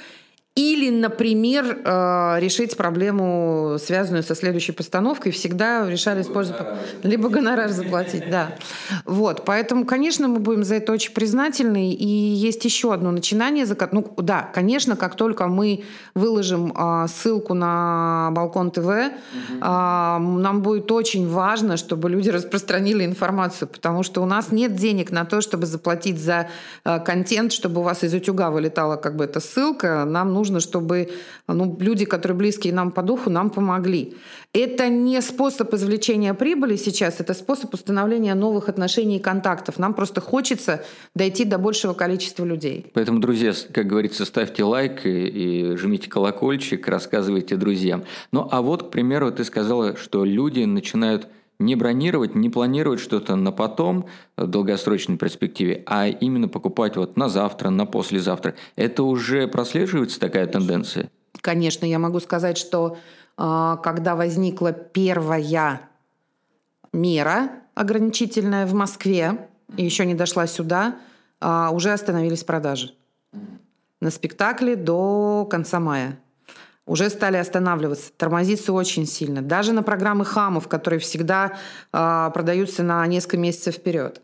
или, 0.59 0.91
например, 0.91 1.83
э, 1.85 2.41
решить 2.41 2.77
проблему, 2.77 3.77
связанную 3.79 4.25
со 4.25 4.35
следующей 4.35 4.73
постановкой, 4.73 5.31
всегда 5.31 5.89
решали 5.89 6.23
использовать... 6.23 6.67
Либо 7.05 7.29
гонорар 7.29 7.71
заплатить, 7.71 8.29
да. 8.29 8.57
Вот, 9.05 9.45
поэтому, 9.45 9.85
конечно, 9.87 10.27
мы 10.27 10.41
будем 10.41 10.65
за 10.65 10.75
это 10.75 10.93
очень 10.93 11.13
признательны. 11.13 11.93
И 11.93 12.07
есть 12.07 12.65
еще 12.65 12.93
одно 12.93 13.13
начинание. 13.13 13.67
Ну, 13.93 14.13
да, 14.17 14.51
конечно, 14.53 14.97
как 14.97 15.15
только 15.15 15.47
мы 15.47 15.85
выложим 16.15 16.73
а, 16.75 17.07
ссылку 17.07 17.55
на 17.55 18.31
Балкон 18.33 18.73
ТВ, 18.73 18.81
угу. 18.81 19.61
нам 19.61 20.63
будет 20.63 20.91
очень 20.91 21.29
важно, 21.29 21.77
чтобы 21.77 22.11
люди 22.11 22.31
распространили 22.31 23.05
информацию, 23.05 23.69
потому 23.69 24.03
что 24.03 24.23
у 24.23 24.27
нас 24.27 24.51
нет 24.51 24.75
денег 24.75 25.13
на 25.13 25.25
то, 25.25 25.41
чтобы 25.41 25.67
заплатить 25.67 26.19
за 26.19 26.49
э, 26.85 26.99
контент, 26.99 27.53
чтобы 27.53 27.81
у 27.81 27.85
вас 27.85 28.03
из 28.03 28.13
утюга 28.13 28.51
вылетала 28.51 28.97
как 28.97 29.15
бы 29.15 29.25
эта 29.25 29.39
ссылка. 29.39 30.05
Нам 30.05 30.35
нужно 30.35 30.48
нужно, 30.49 30.61
чтобы 30.61 31.11
ну, 31.47 31.77
люди, 31.81 32.05
которые 32.05 32.37
близкие 32.37 32.73
нам 32.73 32.91
по 32.91 33.03
духу, 33.03 33.31
нам 33.31 33.51
помогли. 33.51 34.15
Это 34.53 34.89
не 34.89 35.21
способ 35.21 35.73
извлечения 35.75 36.35
прибыли 36.35 36.77
сейчас, 36.77 37.21
это 37.21 37.35
способ 37.35 37.75
установления 37.75 38.35
новых 38.35 38.69
отношений 38.69 39.17
и 39.17 39.21
контактов. 39.21 39.79
Нам 39.79 39.95
просто 39.95 40.21
хочется 40.21 40.85
дойти 41.15 41.45
до 41.45 41.59
большего 41.59 41.93
количества 41.93 42.45
людей. 42.45 42.87
Поэтому, 42.95 43.21
друзья, 43.21 43.53
как 43.73 43.87
говорится, 43.87 44.25
ставьте 44.25 44.65
лайк 44.65 45.05
и, 45.05 45.27
и 45.73 45.77
жмите 45.77 46.09
колокольчик, 46.09 46.89
рассказывайте 46.89 47.57
друзьям. 47.57 48.05
Ну, 48.33 48.49
а 48.51 48.63
вот, 48.63 48.89
к 48.89 48.91
примеру, 48.91 49.31
ты 49.31 49.45
сказала, 49.45 49.97
что 49.97 50.25
люди 50.25 50.65
начинают 50.65 51.29
не 51.59 51.75
бронировать, 51.75 52.35
не 52.35 52.51
планировать 52.51 53.01
что-то 53.01 53.37
на 53.37 53.53
потом, 53.53 54.07
в 54.37 54.47
долгосрочной 54.47 55.17
перспективе, 55.17 55.83
а 55.87 56.07
именно 56.09 56.49
покупать 56.49 56.97
вот 56.97 57.17
на 57.17 57.29
завтра, 57.29 57.71
на 57.71 57.87
послезавтра. 57.87 58.55
Это 58.77 59.03
уже 59.03 59.49
прослеживается 59.49 60.21
такая 60.21 60.47
тенденция? 60.47 61.11
Конечно, 61.41 61.85
я 61.85 61.99
могу 61.99 62.21
сказать, 62.21 62.59
что 62.59 62.99
а, 63.37 63.77
когда 63.77 64.17
возникла 64.17 64.73
первая 64.73 65.81
мера 66.93 67.51
ограничительная 67.75 68.67
в 68.67 68.75
Москве, 68.75 69.49
и 69.77 69.85
еще 69.85 70.07
не 70.07 70.15
дошла 70.15 70.47
сюда, 70.47 70.97
а, 71.41 71.71
уже 71.73 71.93
остановились 71.93 72.45
продажи 72.45 72.95
на 74.01 74.11
спектакле 74.11 74.77
до 74.77 75.47
конца 75.51 75.81
мая 75.81 76.19
уже 76.89 77.11
стали 77.11 77.37
останавливаться, 77.37 78.11
тормозиться 78.17 78.73
очень 78.73 79.07
сильно. 79.07 79.43
Даже 79.43 79.73
на 79.73 79.83
программы 79.83 80.25
хамов, 80.25 80.67
которые 80.67 80.99
всегда 80.99 81.53
э, 81.93 82.31
продаются 82.35 82.83
на 82.83 83.07
несколько 83.07 83.37
месяцев 83.37 83.77
вперед. 83.77 84.23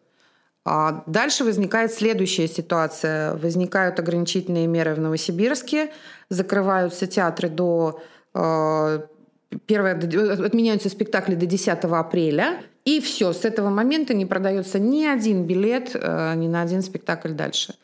А 0.64 1.04
дальше 1.06 1.44
возникает 1.44 1.92
следующая 1.92 2.48
ситуация. 2.48 3.34
Возникают 3.36 4.00
ограничительные 4.00 4.66
меры 4.66 4.94
в 4.94 5.00
Новосибирске, 5.00 5.90
закрываются 6.30 7.06
театры 7.06 7.50
до... 7.50 8.00
Э, 8.34 9.00
первое, 9.66 9.94
отменяются 9.94 10.88
спектакли 10.88 11.34
до 11.34 11.46
10 11.46 11.68
апреля, 11.84 12.62
и 12.84 13.00
все, 13.00 13.32
с 13.32 13.44
этого 13.44 13.70
момента 13.70 14.12
не 14.14 14.26
продается 14.26 14.78
ни 14.78 15.04
один 15.04 15.44
билет, 15.44 15.90
э, 15.94 16.34
ни 16.34 16.48
на 16.48 16.62
один 16.62 16.82
спектакль 16.82 17.32
дальше. 17.32 17.74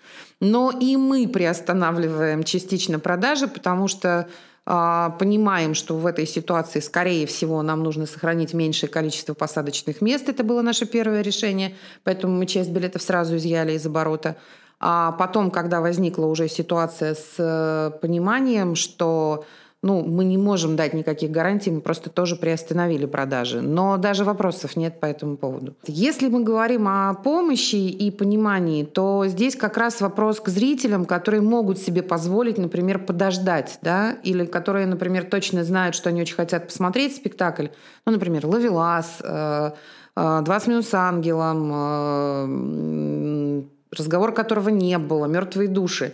Но 0.40 0.70
и 0.70 0.96
мы 0.96 1.28
приостанавливаем 1.28 2.44
частично 2.44 2.98
продажи, 2.98 3.46
потому 3.46 3.88
что 3.88 4.08
а, 4.18 4.28
понимаем, 4.70 5.74
что 5.74 5.96
в 5.96 6.06
этой 6.06 6.26
ситуации, 6.26 6.78
скорее 6.78 7.26
всего, 7.26 7.60
нам 7.62 7.82
нужно 7.82 8.06
сохранить 8.06 8.54
меньшее 8.54 8.88
количество 8.88 9.34
посадочных 9.34 10.00
мест. 10.00 10.28
Это 10.28 10.44
было 10.44 10.62
наше 10.62 10.86
первое 10.86 11.22
решение, 11.22 11.74
поэтому 12.04 12.38
мы 12.38 12.46
часть 12.46 12.70
билетов 12.70 13.02
сразу 13.02 13.36
изъяли 13.36 13.72
из 13.72 13.84
оборота. 13.84 14.36
А 14.78 15.12
потом, 15.12 15.50
когда 15.50 15.80
возникла 15.80 16.26
уже 16.26 16.48
ситуация 16.48 17.14
с 17.14 17.34
э, 17.38 17.90
пониманием, 18.00 18.76
что 18.76 19.44
ну, 19.82 20.04
мы 20.04 20.24
не 20.24 20.36
можем 20.36 20.76
дать 20.76 20.92
никаких 20.92 21.30
гарантий, 21.30 21.70
мы 21.70 21.80
просто 21.80 22.10
тоже 22.10 22.36
приостановили 22.36 23.06
продажи. 23.06 23.62
Но 23.62 23.96
даже 23.96 24.24
вопросов 24.24 24.76
нет 24.76 25.00
по 25.00 25.06
этому 25.06 25.38
поводу. 25.38 25.74
Если 25.86 26.28
мы 26.28 26.42
говорим 26.42 26.86
о 26.86 27.14
помощи 27.14 27.76
и 27.76 28.10
понимании, 28.10 28.84
то 28.84 29.24
здесь 29.26 29.56
как 29.56 29.78
раз 29.78 30.02
вопрос 30.02 30.40
к 30.40 30.48
зрителям, 30.48 31.06
которые 31.06 31.40
могут 31.40 31.78
себе 31.78 32.02
позволить, 32.02 32.58
например, 32.58 32.98
подождать, 32.98 33.78
да, 33.80 34.18
или 34.22 34.44
которые, 34.44 34.86
например, 34.86 35.24
точно 35.24 35.64
знают, 35.64 35.94
что 35.94 36.10
они 36.10 36.20
очень 36.20 36.36
хотят 36.36 36.66
посмотреть 36.66 37.16
спектакль. 37.16 37.68
Ну, 38.04 38.12
например, 38.12 38.46
«Лавелас», 38.46 39.22
«20 39.22 39.72
э, 40.16 40.70
минут 40.70 40.86
с 40.86 40.92
ангелом», 40.92 41.70
э, 41.72 43.62
разговор 43.96 44.34
которого 44.34 44.68
не 44.68 44.98
было, 44.98 45.24
«Мертвые 45.24 45.68
души». 45.68 46.12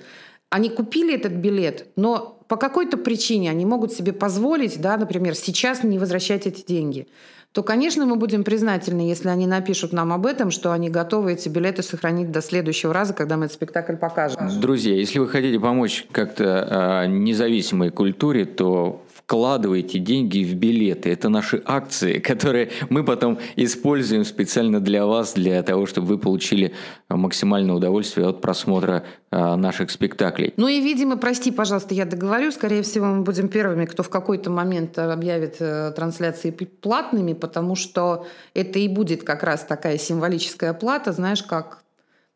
Они 0.56 0.70
купили 0.70 1.14
этот 1.14 1.32
билет, 1.32 1.88
но 1.96 2.40
по 2.48 2.56
какой-то 2.56 2.96
причине 2.96 3.50
они 3.50 3.66
могут 3.66 3.92
себе 3.92 4.14
позволить, 4.14 4.80
да, 4.80 4.96
например, 4.96 5.34
сейчас 5.34 5.84
не 5.84 5.98
возвращать 5.98 6.46
эти 6.46 6.64
деньги, 6.64 7.08
то, 7.52 7.62
конечно, 7.62 8.06
мы 8.06 8.16
будем 8.16 8.42
признательны, 8.42 9.02
если 9.02 9.28
они 9.28 9.46
напишут 9.46 9.92
нам 9.92 10.14
об 10.14 10.24
этом, 10.24 10.50
что 10.50 10.72
они 10.72 10.88
готовы 10.88 11.34
эти 11.34 11.50
билеты 11.50 11.82
сохранить 11.82 12.30
до 12.30 12.40
следующего 12.40 12.94
раза, 12.94 13.12
когда 13.12 13.36
мы 13.36 13.44
этот 13.44 13.56
спектакль 13.56 13.96
покажем. 13.96 14.48
Друзья, 14.58 14.94
если 14.94 15.18
вы 15.18 15.28
хотите 15.28 15.60
помочь 15.60 16.06
как-то 16.10 17.04
э, 17.04 17.06
независимой 17.06 17.90
культуре, 17.90 18.46
то 18.46 19.02
вкладывайте 19.26 19.98
деньги 19.98 20.44
в 20.44 20.54
билеты. 20.54 21.10
Это 21.10 21.28
наши 21.28 21.60
акции, 21.64 22.18
которые 22.30 22.70
мы 22.90 23.02
потом 23.04 23.38
используем 23.56 24.24
специально 24.24 24.80
для 24.80 25.04
вас, 25.04 25.34
для 25.34 25.62
того, 25.62 25.86
чтобы 25.86 26.06
вы 26.06 26.18
получили 26.18 26.72
максимальное 27.08 27.74
удовольствие 27.74 28.28
от 28.28 28.40
просмотра 28.40 29.04
а, 29.32 29.56
наших 29.56 29.90
спектаклей. 29.90 30.54
Ну 30.56 30.68
и, 30.68 30.80
видимо, 30.80 31.16
прости, 31.16 31.50
пожалуйста, 31.50 31.94
я 31.94 32.04
договорю. 32.04 32.52
Скорее 32.52 32.82
всего, 32.82 33.06
мы 33.06 33.22
будем 33.22 33.48
первыми, 33.48 33.84
кто 33.86 34.04
в 34.04 34.10
какой-то 34.10 34.50
момент 34.50 34.96
объявит 34.98 35.56
э, 35.58 35.92
трансляции 35.96 36.50
платными, 36.50 37.32
потому 37.32 37.74
что 37.74 38.26
это 38.54 38.78
и 38.78 38.86
будет 38.86 39.24
как 39.24 39.42
раз 39.42 39.64
такая 39.64 39.98
символическая 39.98 40.72
плата, 40.72 41.12
знаешь, 41.12 41.42
как 41.42 41.82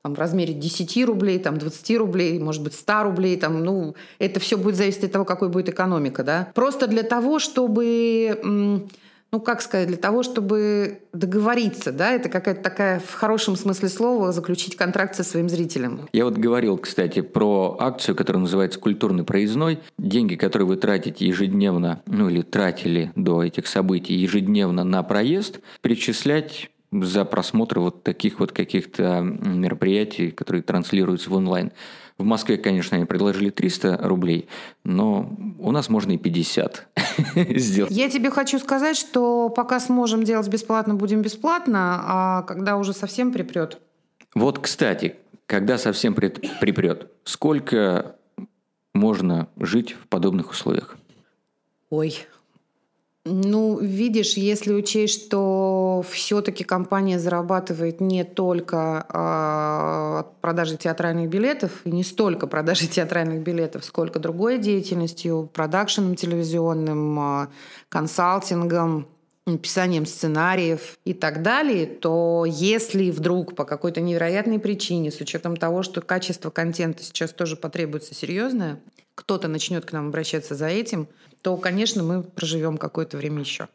там, 0.02 0.14
в 0.14 0.18
размере 0.18 0.54
10 0.54 1.04
рублей, 1.04 1.38
там, 1.38 1.58
20 1.58 1.98
рублей, 1.98 2.38
может 2.38 2.62
быть, 2.62 2.74
100 2.74 3.02
рублей. 3.02 3.36
Там, 3.36 3.62
ну, 3.62 3.94
это 4.18 4.40
все 4.40 4.56
будет 4.56 4.76
зависеть 4.76 5.04
от 5.04 5.12
того, 5.12 5.24
какой 5.24 5.48
будет 5.48 5.68
экономика. 5.68 6.24
Да? 6.24 6.48
Просто 6.54 6.86
для 6.86 7.02
того, 7.02 7.38
чтобы 7.38 8.88
ну, 9.32 9.40
как 9.40 9.62
сказать, 9.62 9.86
для 9.86 9.96
того, 9.96 10.22
чтобы 10.22 11.02
договориться, 11.12 11.92
да, 11.92 12.10
это 12.10 12.28
какая-то 12.28 12.62
такая, 12.62 12.98
в 12.98 13.14
хорошем 13.14 13.54
смысле 13.54 13.88
слова, 13.88 14.32
заключить 14.32 14.76
контракт 14.76 15.14
со 15.14 15.22
своим 15.22 15.48
зрителем. 15.48 16.08
Я 16.12 16.24
вот 16.24 16.36
говорил, 16.36 16.78
кстати, 16.78 17.20
про 17.20 17.76
акцию, 17.78 18.16
которая 18.16 18.40
называется 18.40 18.80
«Культурный 18.80 19.22
проездной». 19.22 19.78
Деньги, 19.98 20.34
которые 20.34 20.66
вы 20.66 20.76
тратите 20.76 21.26
ежедневно, 21.26 22.02
ну, 22.06 22.28
или 22.28 22.42
тратили 22.42 23.12
до 23.14 23.44
этих 23.44 23.68
событий 23.68 24.14
ежедневно 24.14 24.82
на 24.82 25.02
проезд, 25.04 25.60
перечислять 25.80 26.70
за 26.92 27.24
просмотр 27.24 27.78
вот 27.78 28.02
таких 28.02 28.40
вот 28.40 28.52
каких-то 28.52 29.20
мероприятий, 29.20 30.30
которые 30.30 30.62
транслируются 30.62 31.30
в 31.30 31.34
онлайн. 31.34 31.72
В 32.18 32.24
Москве, 32.24 32.58
конечно, 32.58 32.96
они 32.96 33.06
предложили 33.06 33.50
300 33.50 34.00
рублей, 34.02 34.48
но 34.84 35.32
у 35.58 35.70
нас 35.72 35.88
можно 35.88 36.12
и 36.12 36.18
50 36.18 36.88
сделать. 37.56 37.92
Я 37.92 38.10
тебе 38.10 38.30
хочу 38.30 38.58
сказать, 38.58 38.96
что 38.96 39.48
пока 39.48 39.80
сможем 39.80 40.24
делать 40.24 40.48
бесплатно, 40.48 40.94
будем 40.94 41.22
бесплатно, 41.22 42.00
а 42.02 42.42
когда 42.42 42.76
уже 42.76 42.92
совсем 42.92 43.32
припрет. 43.32 43.78
Вот, 44.34 44.58
кстати, 44.58 45.16
когда 45.46 45.78
совсем 45.78 46.14
припрет, 46.14 47.10
сколько 47.24 48.16
можно 48.92 49.48
жить 49.56 49.92
в 49.92 50.06
подобных 50.08 50.50
условиях? 50.50 50.96
Ой, 51.88 52.26
ну, 53.24 53.78
видишь, 53.78 54.34
если 54.34 54.72
учесть, 54.72 55.26
что 55.26 55.59
все-таки 56.02 56.64
компания 56.64 57.18
зарабатывает 57.18 58.00
не 58.00 58.24
только 58.24 59.06
э, 59.08 60.20
от 60.20 60.40
продажи 60.40 60.76
театральных 60.76 61.28
билетов, 61.28 61.70
и 61.84 61.90
не 61.90 62.04
столько 62.04 62.46
продажи 62.46 62.86
театральных 62.86 63.42
билетов, 63.42 63.84
сколько 63.84 64.18
другой 64.18 64.58
деятельностью, 64.58 65.48
продакшеном 65.52 66.14
телевизионным, 66.14 67.42
э, 67.42 67.46
консалтингом, 67.88 69.06
написанием 69.46 70.06
сценариев 70.06 70.98
и 71.04 71.14
так 71.14 71.42
далее, 71.42 71.86
то 71.86 72.44
если 72.46 73.10
вдруг 73.10 73.54
по 73.54 73.64
какой-то 73.64 74.00
невероятной 74.00 74.58
причине, 74.58 75.10
с 75.10 75.20
учетом 75.20 75.56
того, 75.56 75.82
что 75.82 76.00
качество 76.00 76.50
контента 76.50 77.02
сейчас 77.02 77.32
тоже 77.32 77.56
потребуется 77.56 78.14
серьезное, 78.14 78.80
кто-то 79.14 79.48
начнет 79.48 79.84
к 79.84 79.92
нам 79.92 80.08
обращаться 80.08 80.54
за 80.54 80.66
этим, 80.66 81.08
то, 81.42 81.56
конечно, 81.56 82.02
мы 82.02 82.22
проживем 82.22 82.78
какое-то 82.78 83.16
время 83.16 83.40
еще. 83.40 83.68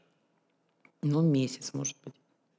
Ну, 1.06 1.22
месяц, 1.22 1.72
может 1.74 1.96
быть. 2.04 2.14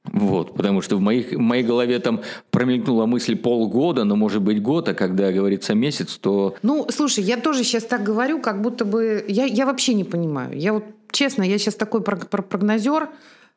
Вот, 0.05 0.55
потому 0.55 0.81
что 0.81 0.95
в, 0.95 1.01
моих, 1.01 1.33
в 1.33 1.39
моей 1.39 1.63
голове 1.63 1.99
там 1.99 2.21
промелькнула 2.49 3.05
мысль 3.05 3.35
полгода, 3.35 4.05
но 4.05 4.15
может 4.15 4.41
быть 4.41 4.61
год, 4.61 4.87
а 4.87 4.93
когда 4.93 5.33
говорится 5.33 5.75
месяц, 5.75 6.17
то... 6.17 6.55
Ну, 6.63 6.87
слушай, 6.89 7.23
я 7.23 7.35
тоже 7.35 7.65
сейчас 7.65 7.83
так 7.83 8.03
говорю, 8.03 8.39
как 8.39 8.61
будто 8.61 8.85
бы... 8.85 9.25
Я, 9.27 9.43
я 9.43 9.65
вообще 9.65 9.93
не 9.93 10.05
понимаю. 10.05 10.57
Я 10.57 10.71
вот, 10.71 10.85
честно, 11.11 11.43
я 11.43 11.57
сейчас 11.57 11.75
такой 11.75 12.01
прогнозер, 12.01 13.09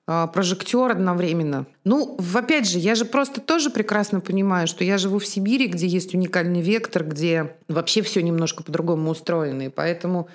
а, 0.08 0.26
прожектор 0.26 0.90
одновременно. 0.90 1.66
Ну, 1.84 2.18
опять 2.34 2.68
же, 2.68 2.80
я 2.80 2.96
же 2.96 3.04
просто 3.04 3.40
тоже 3.40 3.70
прекрасно 3.70 4.20
понимаю, 4.20 4.66
что 4.66 4.82
я 4.82 4.98
живу 4.98 5.20
в 5.20 5.26
Сибири, 5.26 5.68
где 5.68 5.86
есть 5.86 6.14
уникальный 6.14 6.62
вектор, 6.62 7.04
где 7.04 7.54
вообще 7.68 8.02
все 8.02 8.22
немножко 8.22 8.64
по-другому 8.64 9.10
устроено. 9.10 9.62
И 9.62 9.68
поэтому 9.68 10.28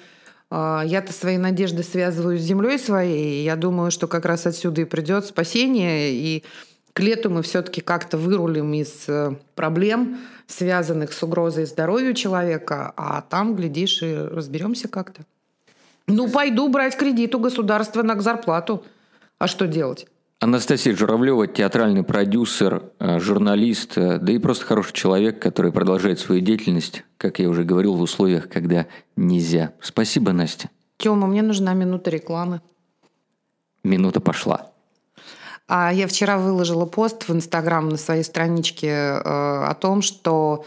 я-то 0.56 1.12
свои 1.12 1.38
надежды 1.38 1.84
связываю 1.84 2.38
с 2.38 2.42
землей 2.42 2.80
своей, 2.80 3.42
и 3.42 3.44
я 3.44 3.56
думаю, 3.56 3.92
что 3.92 4.08
как 4.08 4.26
раз 4.26 4.46
отсюда 4.46 4.82
и 4.82 4.86
придет 4.86 5.26
спасение, 5.26 6.14
и 6.14 6.44
к 6.94 7.00
лету 7.02 7.30
мы 7.30 7.42
все-таки 7.42 7.82
как-то 7.82 8.18
вырулим 8.18 8.74
из 8.74 9.10
э, 9.10 9.36
проблем, 9.56 10.18
связанных 10.48 11.12
с 11.12 11.22
угрозой 11.24 11.66
здоровью 11.66 12.14
человека, 12.14 12.94
а 12.96 13.22
там, 13.22 13.56
глядишь, 13.56 14.02
и 14.02 14.16
разберемся 14.16 14.88
как-то. 14.88 15.24
Ну, 16.08 16.30
пойду 16.30 16.70
брать 16.70 16.96
кредит 16.96 17.36
у 17.36 17.40
государства 17.40 18.02
на 18.02 18.20
зарплату. 18.22 18.86
А 19.40 19.48
что 19.48 19.68
делать? 19.68 20.08
Анастасия 20.42 20.94
Журавлева, 20.94 21.48
театральный 21.48 22.04
продюсер, 22.04 22.92
э, 23.00 23.20
журналист, 23.20 23.98
э, 23.98 24.20
да 24.20 24.34
и 24.34 24.38
просто 24.38 24.66
хороший 24.66 24.92
человек, 24.92 25.42
который 25.42 25.72
продолжает 25.72 26.20
свою 26.20 26.42
деятельность, 26.42 27.06
как 27.18 27.40
я 27.40 27.50
уже 27.50 27.64
говорил, 27.64 27.96
в 27.96 28.02
условиях, 28.02 28.50
когда 28.50 28.86
нельзя. 29.16 29.72
Спасибо, 29.80 30.34
Настя. 30.34 30.70
Тёма, 30.98 31.28
мне 31.28 31.42
нужна 31.42 31.74
минута 31.74 32.10
рекламы. 32.10 32.62
Минута 33.84 34.20
пошла. 34.20 34.72
А 35.68 35.92
я 35.94 36.06
вчера 36.06 36.38
выложила 36.38 36.86
пост 36.86 37.30
в 37.30 37.34
Инстаграм 37.34 37.88
на 37.88 37.98
своей 37.98 38.24
страничке 38.24 38.88
э, 38.88 39.20
о 39.24 39.74
том, 39.80 40.02
что 40.02 40.66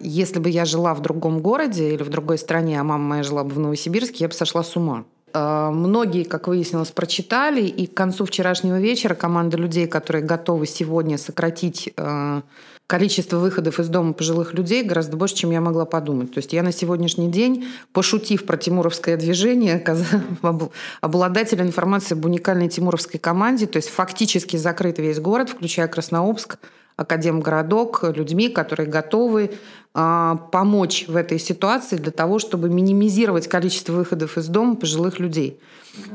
если 0.00 0.38
бы 0.38 0.50
я 0.50 0.66
жила 0.66 0.92
в 0.92 1.00
другом 1.00 1.40
городе 1.40 1.94
или 1.94 2.02
в 2.02 2.10
другой 2.10 2.36
стране, 2.36 2.78
а 2.78 2.84
мама 2.84 3.04
моя 3.04 3.22
жила 3.22 3.42
бы 3.42 3.54
в 3.54 3.58
Новосибирске, 3.58 4.24
я 4.24 4.28
бы 4.28 4.34
сошла 4.34 4.62
с 4.62 4.76
ума. 4.76 5.06
Э, 5.36 5.70
многие, 5.70 6.24
как 6.24 6.48
выяснилось, 6.48 6.90
прочитали, 6.90 7.62
и 7.62 7.86
к 7.86 7.94
концу 7.94 8.24
вчерашнего 8.24 8.80
вечера 8.80 9.14
команда 9.14 9.58
людей, 9.58 9.86
которые 9.86 10.24
готовы 10.24 10.66
сегодня 10.66 11.18
сократить 11.18 11.92
э, 11.94 12.40
количество 12.86 13.36
выходов 13.36 13.78
из 13.78 13.88
дома 13.88 14.14
пожилых 14.14 14.54
людей 14.54 14.82
гораздо 14.82 15.18
больше, 15.18 15.34
чем 15.34 15.50
я 15.50 15.60
могла 15.60 15.84
подумать. 15.84 16.32
То 16.32 16.38
есть 16.38 16.54
я 16.54 16.62
на 16.62 16.72
сегодняшний 16.72 17.30
день, 17.30 17.66
пошутив 17.92 18.46
про 18.46 18.56
тимуровское 18.56 19.18
движение, 19.18 19.84
обладатель 21.02 21.60
информации 21.60 22.14
об 22.14 22.24
уникальной 22.24 22.70
тимуровской 22.70 23.20
команде, 23.20 23.66
то 23.66 23.76
есть 23.76 23.90
фактически 23.90 24.56
закрыт 24.56 24.98
весь 24.98 25.20
город, 25.20 25.50
включая 25.50 25.88
Краснообск, 25.88 26.58
Академгородок, 26.96 28.04
людьми, 28.14 28.48
которые 28.48 28.88
готовы 28.88 29.50
а, 29.92 30.36
помочь 30.52 31.06
в 31.08 31.16
этой 31.16 31.38
ситуации 31.38 31.96
для 31.96 32.10
того, 32.10 32.38
чтобы 32.38 32.68
минимизировать 32.68 33.48
количество 33.48 33.92
выходов 33.92 34.38
из 34.38 34.48
дома 34.48 34.76
пожилых 34.76 35.18
людей. 35.18 35.60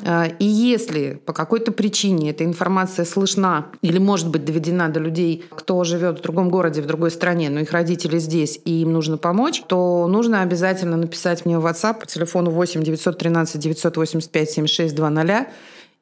А, 0.04 0.26
и 0.26 0.46
если 0.46 1.22
по 1.26 1.34
какой-то 1.34 1.72
причине 1.72 2.32
эта 2.32 2.44
информация 2.44 3.06
слышна 3.06 3.68
или 3.82 4.00
может 4.00 4.30
быть 4.30 4.46
доведена 4.46 4.90
до 4.90 5.00
людей, 5.00 5.46
кто 5.50 5.84
живет 5.84 6.20
в 6.20 6.22
другом 6.22 6.50
городе, 6.50 6.82
в 6.82 6.88
другой 6.88 7.12
стране, 7.12 7.50
но 7.50 7.60
их 7.60 7.72
родители 7.72 8.18
здесь, 8.18 8.60
и 8.66 8.82
им 8.82 8.94
нужно 8.94 9.18
помочь, 9.18 9.64
то 9.68 10.08
нужно 10.08 10.42
обязательно 10.42 10.98
написать 10.98 11.46
мне 11.46 11.60
в 11.60 11.66
WhatsApp 11.66 12.00
по 12.00 12.06
телефону 12.06 12.52
8 12.52 12.84
913 12.84 13.60
985 13.60 14.50
7620 14.50 15.48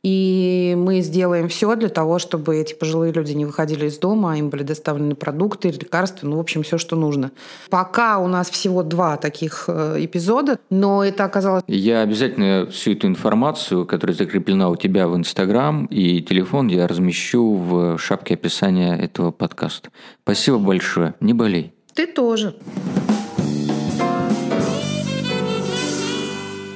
и 0.03 0.75
мы 0.77 1.01
сделаем 1.01 1.49
все 1.49 1.75
для 1.75 1.89
того, 1.89 2.19
чтобы 2.19 2.55
эти 2.55 2.73
пожилые 2.73 3.11
люди 3.11 3.33
не 3.33 3.45
выходили 3.45 3.87
из 3.87 3.97
дома, 3.97 4.33
а 4.33 4.37
им 4.37 4.49
были 4.49 4.63
доставлены 4.63 5.15
продукты, 5.15 5.69
лекарства, 5.69 6.27
ну, 6.27 6.37
в 6.37 6.39
общем, 6.39 6.63
все, 6.63 6.77
что 6.77 6.95
нужно. 6.95 7.31
Пока 7.69 8.19
у 8.19 8.27
нас 8.27 8.49
всего 8.49 8.83
два 8.83 9.17
таких 9.17 9.65
э, 9.67 9.97
эпизода, 9.99 10.59
но 10.69 11.03
это 11.03 11.25
оказалось... 11.25 11.63
Я 11.67 12.01
обязательно 12.01 12.67
всю 12.71 12.93
эту 12.93 13.07
информацию, 13.07 13.85
которая 13.85 14.15
закреплена 14.15 14.69
у 14.69 14.75
тебя 14.75 15.07
в 15.07 15.15
Инстаграм 15.17 15.85
и 15.87 16.21
телефон, 16.21 16.67
я 16.67 16.87
размещу 16.87 17.55
в 17.55 17.97
шапке 17.97 18.35
описания 18.35 18.95
этого 18.95 19.31
подкаста. 19.31 19.89
Спасибо 20.23 20.59
большое. 20.59 21.15
Не 21.19 21.33
болей. 21.33 21.73
Ты 21.93 22.07
тоже. 22.07 22.55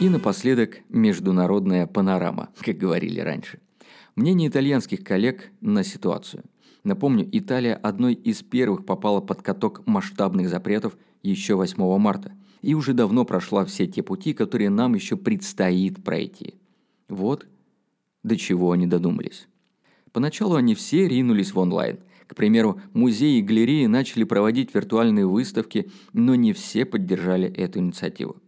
И 0.04 0.10
напоследок 0.10 0.80
международная 0.90 1.88
панорама, 1.88 2.50
как 2.60 2.76
говорили 2.76 3.22
раньше. 3.22 3.62
Мнение 4.18 4.50
итальянских 4.50 5.02
коллег 5.02 5.50
на 5.62 5.86
ситуацию. 5.86 6.44
Напомню, 6.84 7.26
Италия 7.32 7.76
одной 7.76 8.14
из 8.14 8.44
первых 8.44 8.86
попала 8.86 9.22
под 9.22 9.42
каток 9.42 9.88
масштабных 9.88 10.50
запретов 10.50 10.98
еще 11.22 11.56
8 11.56 11.98
марта 12.00 12.34
и 12.62 12.74
уже 12.74 12.92
давно 12.92 13.24
прошла 13.24 13.64
все 13.64 13.88
те 13.88 14.04
пути, 14.04 14.34
которые 14.34 14.70
нам 14.70 14.94
еще 14.94 15.16
предстоит 15.16 16.04
пройти. 16.04 16.56
Вот 17.08 17.48
до 18.24 18.36
чего 18.36 18.74
они 18.74 18.86
додумались. 18.86 19.48
Поначалу 20.12 20.56
они 20.56 20.76
все 20.76 21.08
ринулись 21.08 21.54
в 21.54 21.60
онлайн. 21.60 22.00
К 22.28 22.36
примеру, 22.36 22.82
музеи 22.92 23.38
и 23.38 23.42
галереи 23.42 23.86
начали 23.86 24.26
проводить 24.26 24.76
виртуальные 24.76 25.28
выставки, 25.28 25.90
но 26.12 26.36
не 26.36 26.52
все 26.52 26.84
поддержали 26.84 27.48
эту 27.48 27.80
инициативу. 27.80 28.43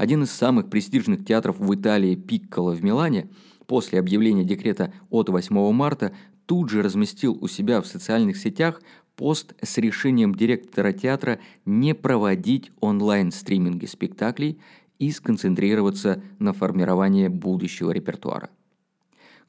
Один 0.00 0.22
из 0.22 0.30
самых 0.30 0.70
престижных 0.70 1.26
театров 1.26 1.58
в 1.58 1.74
Италии 1.74 2.14
Пикколо 2.14 2.72
в 2.72 2.82
Милане 2.82 3.28
после 3.66 3.98
объявления 3.98 4.44
декрета 4.44 4.94
от 5.10 5.28
8 5.28 5.72
марта 5.72 6.14
тут 6.46 6.70
же 6.70 6.82
разместил 6.82 7.36
у 7.38 7.48
себя 7.48 7.82
в 7.82 7.86
социальных 7.86 8.38
сетях 8.38 8.80
пост 9.14 9.52
с 9.60 9.76
решением 9.76 10.34
директора 10.34 10.94
театра 10.94 11.38
не 11.66 11.94
проводить 11.94 12.72
онлайн-стриминги 12.80 13.84
спектаклей 13.84 14.58
и 14.98 15.10
сконцентрироваться 15.10 16.22
на 16.38 16.54
формировании 16.54 17.28
будущего 17.28 17.90
репертуара. 17.90 18.48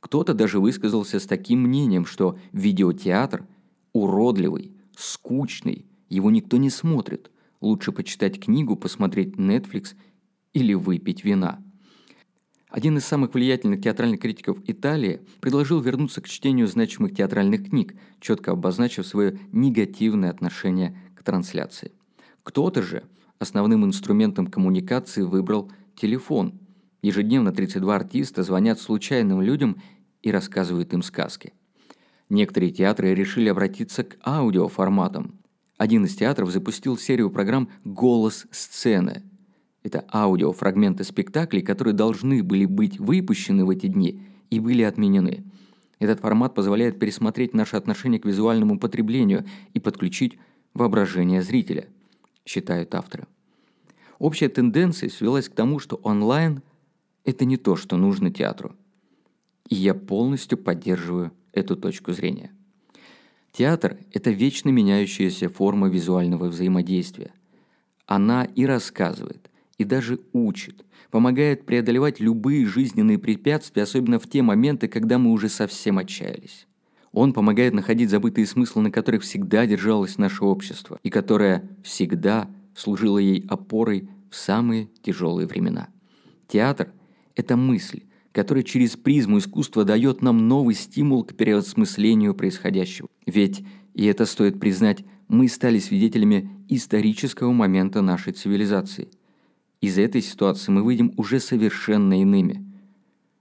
Кто-то 0.01 0.33
даже 0.33 0.59
высказался 0.59 1.21
с 1.21 1.25
таким 1.25 1.61
мнением, 1.61 2.05
что 2.05 2.37
видеотеатр 2.51 3.45
уродливый, 3.93 4.73
скучный, 4.97 5.85
его 6.09 6.29
никто 6.29 6.57
не 6.57 6.69
смотрит. 6.69 7.31
Лучше 7.61 7.93
почитать 7.93 8.37
книгу, 8.37 8.75
посмотреть 8.75 9.35
Netflix– 9.35 9.93
или 10.53 10.73
выпить 10.73 11.23
вина. 11.23 11.63
Один 12.69 12.97
из 12.97 13.05
самых 13.05 13.33
влиятельных 13.33 13.81
театральных 13.81 14.21
критиков 14.21 14.57
Италии 14.65 15.19
предложил 15.41 15.81
вернуться 15.81 16.21
к 16.21 16.29
чтению 16.29 16.67
значимых 16.67 17.13
театральных 17.13 17.69
книг, 17.69 17.95
четко 18.21 18.51
обозначив 18.51 19.05
свое 19.05 19.37
негативное 19.51 20.29
отношение 20.29 20.97
к 21.15 21.23
трансляции. 21.23 21.91
Кто-то 22.43 22.81
же 22.81 23.03
основным 23.39 23.83
инструментом 23.85 24.47
коммуникации 24.47 25.23
выбрал 25.23 25.69
телефон. 25.95 26.59
Ежедневно 27.01 27.51
32 27.51 27.93
артиста 27.93 28.43
звонят 28.43 28.79
случайным 28.79 29.41
людям 29.41 29.81
и 30.21 30.31
рассказывают 30.31 30.93
им 30.93 31.01
сказки. 31.01 31.53
Некоторые 32.29 32.71
театры 32.71 33.13
решили 33.13 33.49
обратиться 33.49 34.05
к 34.05 34.17
аудиоформатам. 34.25 35.41
Один 35.77 36.05
из 36.05 36.15
театров 36.15 36.51
запустил 36.51 36.97
серию 36.97 37.29
программ 37.31 37.69
«Голос 37.83 38.45
сцены», 38.51 39.23
это 39.83 40.05
аудиофрагменты 40.13 41.03
спектаклей, 41.03 41.61
которые 41.61 41.93
должны 41.93 42.43
были 42.43 42.65
быть 42.65 42.99
выпущены 42.99 43.65
в 43.65 43.69
эти 43.69 43.87
дни 43.87 44.21
и 44.49 44.59
были 44.59 44.83
отменены. 44.83 45.43
Этот 45.99 46.19
формат 46.19 46.53
позволяет 46.53 46.99
пересмотреть 46.99 47.53
наше 47.53 47.75
отношение 47.75 48.19
к 48.19 48.25
визуальному 48.25 48.79
потреблению 48.79 49.45
и 49.73 49.79
подключить 49.79 50.37
воображение 50.73 51.41
зрителя, 51.41 51.87
считают 52.45 52.93
авторы. 52.95 53.27
Общая 54.19 54.49
тенденция 54.49 55.09
свелась 55.09 55.49
к 55.49 55.55
тому, 55.55 55.79
что 55.79 55.95
онлайн– 56.03 56.61
это 57.25 57.45
не 57.45 57.57
то, 57.57 57.75
что 57.75 57.97
нужно 57.97 58.31
театру. 58.31 58.75
И 59.67 59.75
я 59.75 59.93
полностью 59.93 60.57
поддерживаю 60.57 61.31
эту 61.53 61.75
точку 61.75 62.13
зрения. 62.13 62.51
Театр– 63.51 63.97
это 64.11 64.29
вечно 64.29 64.69
меняющаяся 64.69 65.49
форма 65.49 65.89
визуального 65.89 66.45
взаимодействия. 66.45 67.31
Она 68.05 68.45
и 68.45 68.65
рассказывает, 68.65 69.40
и 69.81 69.83
даже 69.83 70.19
учит, 70.31 70.85
помогает 71.09 71.65
преодолевать 71.65 72.19
любые 72.19 72.65
жизненные 72.65 73.17
препятствия, 73.17 73.83
особенно 73.83 74.19
в 74.19 74.29
те 74.29 74.41
моменты, 74.41 74.87
когда 74.87 75.17
мы 75.17 75.31
уже 75.31 75.49
совсем 75.49 75.97
отчаялись. 75.97 76.67
Он 77.11 77.33
помогает 77.33 77.73
находить 77.73 78.09
забытые 78.09 78.45
смыслы, 78.45 78.83
на 78.83 78.91
которых 78.91 79.23
всегда 79.23 79.65
держалось 79.65 80.17
наше 80.17 80.45
общество, 80.45 80.99
и 81.03 81.09
которое 81.09 81.69
всегда 81.83 82.47
служило 82.75 83.17
ей 83.17 83.45
опорой 83.49 84.07
в 84.29 84.35
самые 84.35 84.87
тяжелые 85.01 85.47
времена. 85.47 85.89
Театр– 86.47 86.93
это 87.35 87.57
мысль, 87.57 88.03
которая 88.31 88.63
через 88.63 88.95
призму 88.95 89.39
искусства 89.39 89.83
дает 89.83 90.21
нам 90.21 90.47
новый 90.47 90.75
стимул 90.75 91.25
к 91.25 91.33
переосмыслению 91.33 92.33
происходящего. 92.33 93.09
Ведь, 93.25 93.63
и 93.93 94.05
это 94.05 94.25
стоит 94.25 94.59
признать, 94.59 95.03
мы 95.27 95.49
стали 95.49 95.79
свидетелями 95.79 96.49
исторического 96.69 97.51
момента 97.51 98.01
нашей 98.01 98.31
цивилизации. 98.31 99.09
Из 99.81 99.97
этой 99.97 100.21
ситуации 100.21 100.71
мы 100.71 100.83
выйдем 100.83 101.11
уже 101.17 101.39
совершенно 101.39 102.21
иными. 102.21 102.63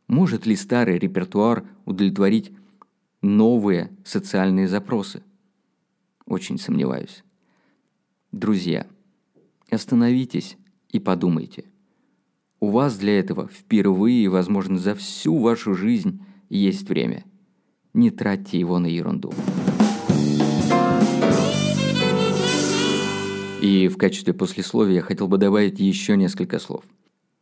Может 0.08 0.46
ли 0.46 0.56
старый 0.56 0.98
репертуар 0.98 1.64
удовлетворить 1.84 2.52
новые 3.20 3.90
социальные 4.04 4.66
запросы? 4.66 5.22
Очень 6.24 6.58
сомневаюсь. 6.58 7.22
Друзья, 8.32 8.86
остановитесь 9.70 10.56
и 10.88 10.98
подумайте. 10.98 11.66
У 12.58 12.70
вас 12.70 12.96
для 12.96 13.18
этого 13.18 13.48
впервые, 13.48 14.28
возможно, 14.30 14.78
за 14.78 14.94
всю 14.94 15.36
вашу 15.38 15.74
жизнь 15.74 16.24
есть 16.48 16.88
время. 16.88 17.24
Не 17.92 18.10
тратьте 18.10 18.58
его 18.58 18.78
на 18.78 18.86
ерунду. 18.86 19.32
И 23.60 23.88
в 23.88 23.98
качестве 23.98 24.32
послесловия 24.32 24.96
я 24.96 25.02
хотел 25.02 25.28
бы 25.28 25.36
добавить 25.36 25.80
еще 25.80 26.16
несколько 26.16 26.58
слов. 26.58 26.82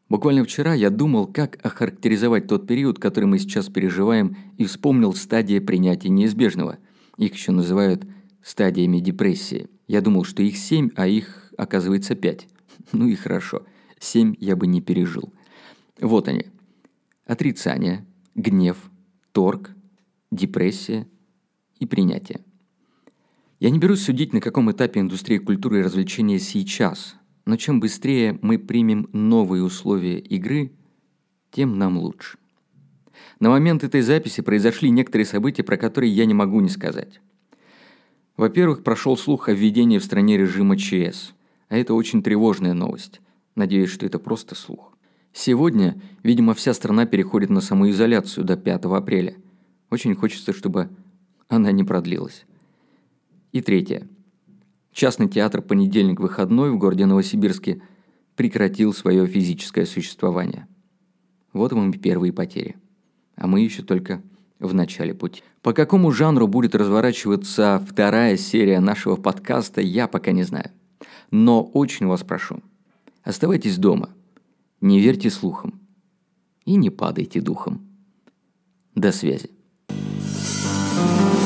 Буквально 0.09 0.45
вчера 0.45 0.75
я 0.75 0.91
думал, 0.91 1.27
как 1.27 1.65
охарактеризовать 1.65 2.49
тот 2.49 2.67
период, 2.67 2.99
который 2.99 3.27
мы 3.27 3.39
сейчас 3.39 3.69
переживаем, 3.69 4.37
и 4.57 4.65
вспомнил 4.65 5.15
стадии 5.15 5.61
принятия 5.61 6.09
неизбежного. 6.09 6.79
Их 7.19 7.35
еще 7.35 7.53
называют 7.53 8.05
стадиями 8.43 8.99
депрессии. 8.99 9.69
Я 9.87 10.01
думал, 10.01 10.25
что 10.25 10.43
их 10.43 10.57
семь, 10.57 10.91
а 10.97 11.07
их, 11.07 11.53
оказывается, 11.57 12.15
пять. 12.15 12.49
Ну 12.93 13.07
и 13.07 13.15
хорошо. 13.15 13.65
Семь 14.01 14.35
я 14.39 14.57
бы 14.57 14.67
не 14.67 14.81
пережил. 14.81 15.33
Вот 16.01 16.27
они. 16.27 16.47
Отрицание, 17.27 18.07
гнев, 18.35 18.79
торг, 19.33 19.71
депрессия 20.31 21.07
и 21.79 21.87
принятие. 21.87 22.41
Я 23.61 23.71
не 23.71 23.79
берусь 23.81 24.05
судить, 24.05 24.33
на 24.33 24.41
каком 24.41 24.71
этапе 24.71 25.01
индустрия 25.01 25.41
культуры 25.41 25.81
и 25.81 25.83
развлечения 25.83 26.39
сейчас, 26.39 27.17
но 27.45 27.57
чем 27.57 27.81
быстрее 27.81 28.39
мы 28.41 28.57
примем 28.57 29.09
новые 29.13 29.65
условия 29.65 30.21
игры, 30.21 30.71
тем 31.51 31.77
нам 31.77 31.99
лучше. 31.99 32.39
На 33.41 33.51
момент 33.51 33.83
этой 33.83 34.03
записи 34.03 34.43
произошли 34.43 34.91
некоторые 34.91 35.27
события, 35.27 35.65
про 35.65 35.77
которые 35.77 36.13
я 36.13 36.25
не 36.25 36.35
могу 36.35 36.61
не 36.61 36.69
сказать. 36.69 37.21
Во-первых, 38.37 38.85
прошел 38.85 39.17
слух 39.17 39.49
о 39.49 39.53
введении 39.53 39.99
в 39.99 40.05
стране 40.05 40.37
режима 40.37 40.77
ЧС, 40.77 41.33
а 41.69 41.77
это 41.77 41.95
очень 41.95 42.23
тревожная 42.23 42.75
новость. 42.75 43.21
Надеюсь, 43.57 43.91
что 43.91 44.07
это 44.07 44.21
просто 44.21 44.55
слух. 44.55 44.97
Сегодня, 45.33 46.01
видимо, 46.23 46.55
вся 46.55 46.73
страна 46.75 47.07
переходит 47.07 47.51
на 47.51 47.61
самоизоляцию 47.61 48.45
до 48.45 48.57
5 48.57 48.85
апреля. 48.85 49.35
Очень 49.91 50.15
хочется, 50.15 50.53
чтобы 50.53 50.91
она 51.49 51.73
не 51.73 51.83
продлилась. 51.83 52.45
И 53.59 53.61
третье. 53.61 54.07
Частный 54.93 55.29
театр 55.29 55.63
«Понедельник 55.63 56.21
выходной» 56.21 56.71
в 56.71 56.79
городе 56.79 57.07
Новосибирске 57.07 57.83
прекратил 58.37 58.93
свое 58.93 59.27
физическое 59.27 59.85
существование. 59.85 60.69
Вот 61.53 61.73
вам 61.73 61.93
первые 61.93 62.33
потери. 62.33 62.77
А 63.35 63.49
мы 63.49 63.63
еще 63.63 63.83
только 63.83 64.23
в 64.61 64.73
начале 64.75 65.13
пути. 65.13 65.43
По 65.61 65.73
какому 65.73 66.13
жанру 66.13 66.47
будет 66.47 66.77
разворачиваться 66.77 67.85
вторая 67.85 68.37
серия 68.37 68.79
нашего 68.79 69.17
подкаста, 69.17 69.81
я 69.81 70.07
пока 70.07 70.31
не 70.31 70.45
знаю. 70.45 70.71
Но 71.33 71.65
очень 71.65 72.07
вас 72.07 72.23
прошу, 72.23 72.63
оставайтесь 73.25 73.77
дома, 73.77 74.11
не 74.81 75.01
верьте 75.01 75.31
слухам 75.31 75.81
и 76.65 76.77
не 76.77 76.91
падайте 76.91 77.41
духом. 77.41 77.85
До 78.95 79.11
связи. 79.11 79.51
thank 81.01 81.33
you 81.33 81.38